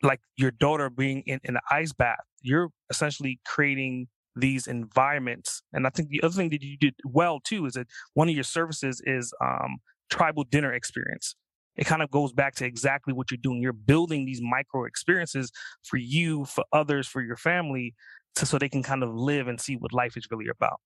[0.04, 5.62] like your daughter being in, in an ice bath, you're essentially creating these environments.
[5.74, 8.36] And I think the other thing that you did well too is that one of
[8.36, 9.78] your services is um,
[10.10, 11.36] tribal dinner experience
[11.76, 13.62] it kind of goes back to exactly what you're doing.
[13.62, 15.52] You're building these micro experiences
[15.84, 17.94] for you, for others, for your family,
[18.36, 20.80] to, so they can kind of live and see what life is really about.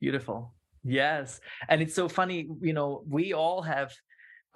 [0.00, 0.54] Beautiful.
[0.84, 1.40] Yes.
[1.68, 3.92] And it's so funny, you know, we all have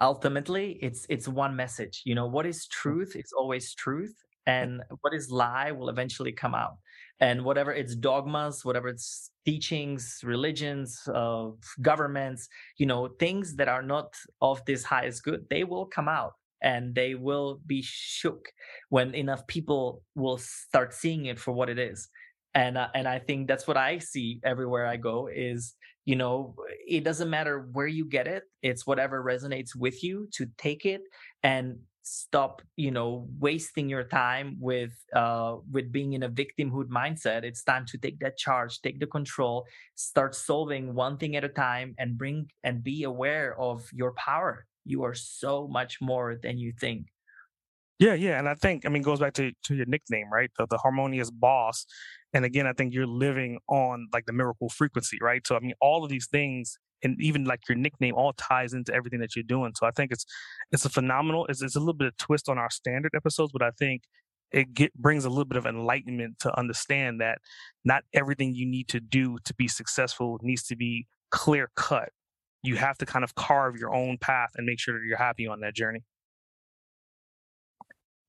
[0.01, 2.01] ultimately it's it's one message.
[2.05, 2.69] You know, what is mm.
[2.69, 4.15] truth is always truth
[4.45, 6.77] and what is lie will eventually come out
[7.19, 11.47] and whatever its dogmas whatever its teachings religions uh,
[11.81, 16.33] governments you know things that are not of this highest good they will come out
[16.61, 18.49] and they will be shook
[18.89, 22.09] when enough people will start seeing it for what it is
[22.53, 25.75] and uh, and i think that's what i see everywhere i go is
[26.05, 26.55] you know
[26.87, 31.01] it doesn't matter where you get it it's whatever resonates with you to take it
[31.43, 37.43] and stop you know wasting your time with uh with being in a victimhood mindset.
[37.43, 41.49] It's time to take that charge take the control start solving one thing at a
[41.49, 44.65] time and bring and be aware of your power.
[44.85, 47.07] You are so much more than you think
[47.99, 50.65] yeah yeah and i think i mean goes back to to your nickname right the,
[50.69, 51.85] the harmonious boss
[52.33, 55.73] and again i think you're living on like the miracle frequency right so i mean
[55.81, 59.43] all of these things and even like your nickname all ties into everything that you're
[59.43, 59.73] doing.
[59.75, 60.25] So I think it's
[60.71, 61.45] it's a phenomenal.
[61.47, 64.03] It's, it's a little bit of twist on our standard episodes, but I think
[64.51, 67.39] it get, brings a little bit of enlightenment to understand that
[67.83, 72.09] not everything you need to do to be successful needs to be clear cut.
[72.61, 75.47] You have to kind of carve your own path and make sure that you're happy
[75.47, 76.03] on that journey.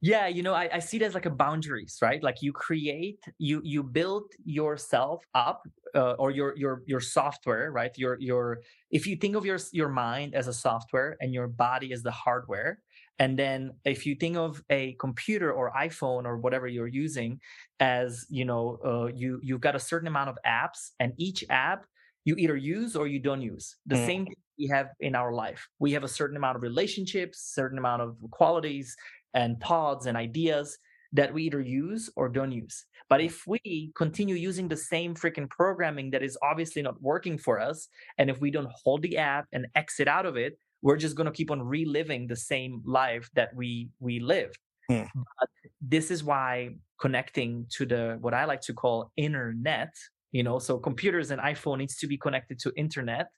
[0.05, 2.23] Yeah, you know, I, I see it as like a boundaries, right?
[2.23, 7.91] Like you create, you you build yourself up, uh, or your your your software, right?
[7.97, 8.59] Your your
[8.91, 12.11] if you think of your your mind as a software and your body as the
[12.11, 12.81] hardware,
[13.19, 17.41] and then if you think of a computer or iphone or whatever you're using
[17.81, 21.87] as you know uh, you you've got a certain amount of apps and each app
[22.25, 24.07] you either use or you don't use the mm.
[24.07, 27.79] same thing we have in our life we have a certain amount of relationships certain
[27.79, 28.97] amount of qualities
[29.35, 30.79] and pods and ideas
[31.13, 32.85] that we either use or don't use.
[33.09, 37.61] But if we continue using the same freaking programming that is obviously not working for
[37.61, 41.17] us, and if we don't hold the app and exit out of it, we're just
[41.17, 44.59] going to keep on reliving the same life that we we lived.
[44.91, 45.09] Mm.
[45.15, 45.49] But
[45.81, 46.71] this is why
[47.01, 49.95] connecting to the what I like to call internet,
[50.33, 53.29] you know, so computers and iPhone needs to be connected to internet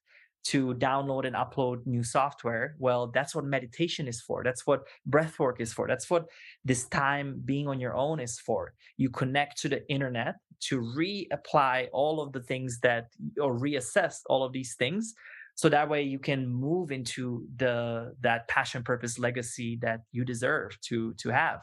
[0.44, 4.42] to download and upload new software well that's what meditation is for.
[4.44, 5.88] That's what breath work is for.
[5.88, 6.26] That's what
[6.64, 8.74] this time being on your own is for.
[8.96, 10.36] You connect to the internet
[10.68, 13.06] to reapply all of the things that
[13.40, 15.14] or reassess all of these things
[15.54, 20.78] so that way you can move into the that passion purpose legacy that you deserve
[20.82, 21.60] to to have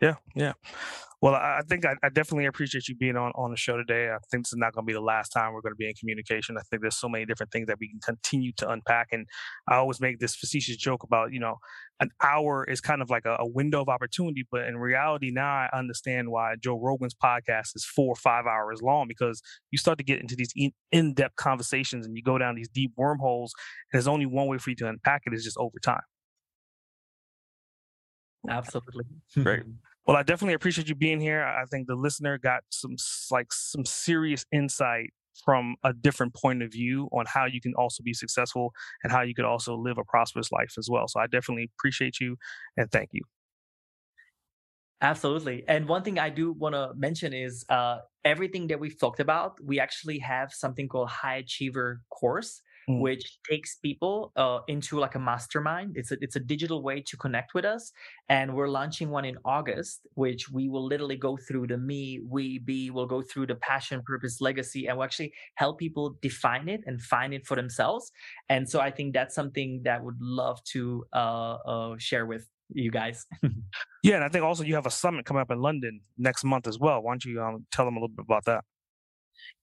[0.00, 0.52] Yeah, yeah.
[1.20, 4.08] Well, I think I, I, definitely appreciate you being on, on the show today.
[4.08, 5.88] I think this is not going to be the last time we're going to be
[5.88, 6.56] in communication.
[6.56, 9.08] I think there's so many different things that we can continue to unpack.
[9.10, 9.26] And
[9.66, 11.56] I always make this facetious joke about, you know,
[11.98, 14.46] an hour is kind of like a, a window of opportunity.
[14.48, 18.80] But in reality, now I understand why Joe Rogan's podcast is four or five hours
[18.80, 19.42] long because
[19.72, 20.52] you start to get into these
[20.92, 23.52] in depth conversations and you go down these deep wormholes.
[23.92, 26.02] And there's only one way for you to unpack it is just over time.
[28.48, 29.04] Absolutely.
[29.34, 29.64] Great.
[30.08, 31.44] Well, I definitely appreciate you being here.
[31.44, 32.96] I think the listener got some
[33.30, 35.10] like some serious insight
[35.44, 38.72] from a different point of view on how you can also be successful
[39.04, 41.08] and how you could also live a prosperous life as well.
[41.08, 42.36] So I definitely appreciate you
[42.78, 43.20] and thank you.
[45.02, 45.62] Absolutely.
[45.68, 49.62] And one thing I do want to mention is uh, everything that we've talked about,
[49.62, 53.00] we actually have something called High Achiever course mm.
[53.00, 55.96] which takes people uh, into like a mastermind.
[55.96, 57.92] It's a it's a digital way to connect with us,
[58.28, 62.58] and we're launching one in August, which we will literally go through the me, we,
[62.58, 62.90] be.
[62.90, 67.00] We'll go through the passion, purpose, legacy, and we'll actually help people define it and
[67.00, 68.10] find it for themselves.
[68.48, 72.46] And so I think that's something that I would love to uh, uh, share with
[72.70, 73.26] you guys.
[74.02, 76.66] yeah, and I think also you have a summit coming up in London next month
[76.66, 77.02] as well.
[77.02, 78.64] Why don't you um, tell them a little bit about that?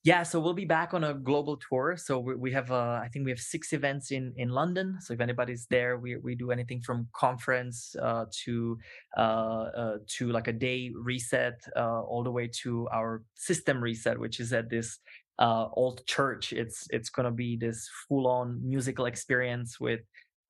[0.05, 1.97] Yeah, so we'll be back on a global tour.
[1.97, 4.97] So we, we have, uh, I think we have six events in in London.
[5.01, 8.77] So if anybody's there, we we do anything from conference uh, to
[9.17, 14.19] uh, uh to like a day reset, uh, all the way to our system reset,
[14.19, 14.99] which is at this
[15.39, 16.53] uh, old church.
[16.53, 20.01] It's it's gonna be this full on musical experience with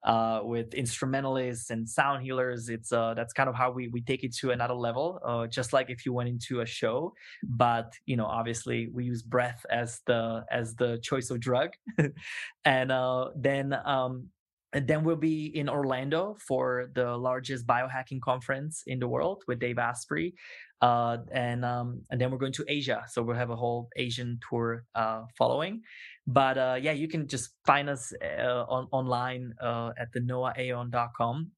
[0.06, 2.70] uh, with instrumentalists and sound healers.
[2.70, 5.20] It's uh, that's kind of how we we take it to another level.
[5.26, 9.22] Uh, just like if you went into a show, but you know, obviously we use
[9.22, 11.72] breath as the as the choice of drug,
[12.66, 14.30] and uh, then um,
[14.74, 19.60] and then we'll be in Orlando for the largest biohacking conference in the world with
[19.60, 20.36] Dave Asprey.
[20.82, 24.38] Uh, and um, and then we're going to Asia, so we'll have a whole Asian
[24.48, 25.82] tour uh, following.
[26.28, 31.52] But uh, yeah, you can just find us uh, on online uh, at the noaaon.com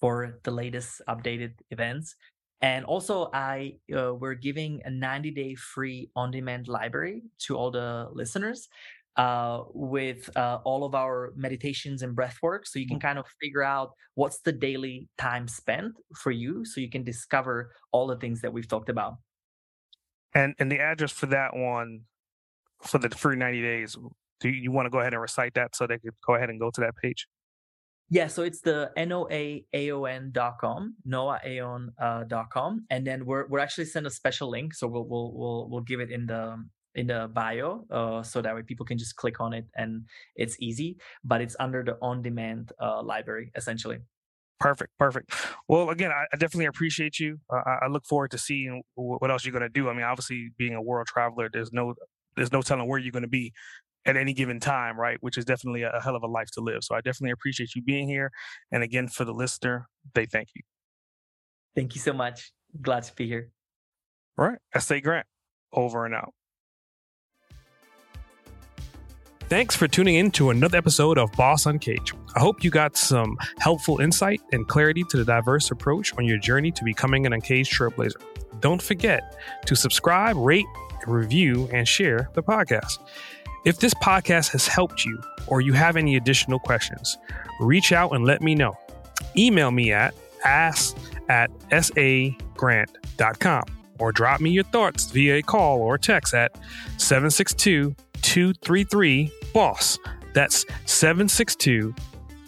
[0.00, 2.16] for the latest updated events.
[2.62, 7.70] And also, I uh, we're giving a 90 day free on demand library to all
[7.70, 8.68] the listeners
[9.16, 12.66] uh, with uh, all of our meditations and breath work.
[12.66, 13.02] So you can mm.
[13.02, 17.72] kind of figure out what's the daily time spent for you so you can discover
[17.92, 19.16] all the things that we've talked about.
[20.34, 22.02] And and the address for that one
[22.82, 23.96] for the free 90 days,
[24.40, 26.58] do you want to go ahead and recite that so they could go ahead and
[26.58, 27.26] go to that page?
[28.12, 34.50] Yeah, so it's the noaaon.com, noaaon.com, uh, and then we're we're actually send a special
[34.50, 36.56] link, so we'll we'll we'll we'll give it in the
[36.94, 40.04] in the bio uh, so that way people can just click on it and
[40.34, 43.98] it's easy but it's under the on-demand uh, library essentially.
[44.58, 45.32] Perfect perfect.
[45.68, 47.38] Well again i, I definitely appreciate you.
[47.48, 49.88] Uh, I, look forward to seeing what else you're going to do.
[49.88, 51.94] I mean obviously being a world traveler there's no
[52.36, 53.52] there's no telling where you're going to be
[54.06, 56.60] at any given time right which is definitely a, a hell of a life to
[56.60, 56.82] live.
[56.82, 58.30] So i definitely appreciate you being here
[58.72, 60.62] and again for the listener they thank you.
[61.74, 62.52] Thank you so much.
[62.80, 63.50] Glad to be here.
[64.38, 65.00] All right S.A.
[65.00, 65.26] Grant.
[65.72, 66.34] Over and out.
[69.50, 72.14] Thanks for tuning in to another episode of Boss Uncaged.
[72.36, 76.38] I hope you got some helpful insight and clarity to the diverse approach on your
[76.38, 78.22] journey to becoming an uncaged trailblazer.
[78.60, 80.66] Don't forget to subscribe, rate,
[81.06, 82.98] review, and share the podcast.
[83.64, 87.18] If this podcast has helped you or you have any additional questions,
[87.60, 88.76] reach out and let me know.
[89.36, 90.96] Email me at ask
[91.28, 93.64] at sagrant.com
[93.98, 96.56] or drop me your thoughts via a call or text at
[96.96, 99.98] 762 233 BOSS.
[100.32, 101.94] That's 762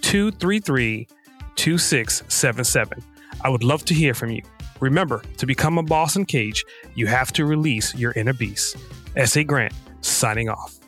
[0.01, 1.09] 233
[1.57, 3.03] 2677.
[3.43, 4.43] I would love to hear from you.
[4.81, 8.77] Remember, to become a Boss Uncaged, you have to release your inner beast.
[9.17, 9.45] S.A.
[9.45, 10.79] Grant, signing off.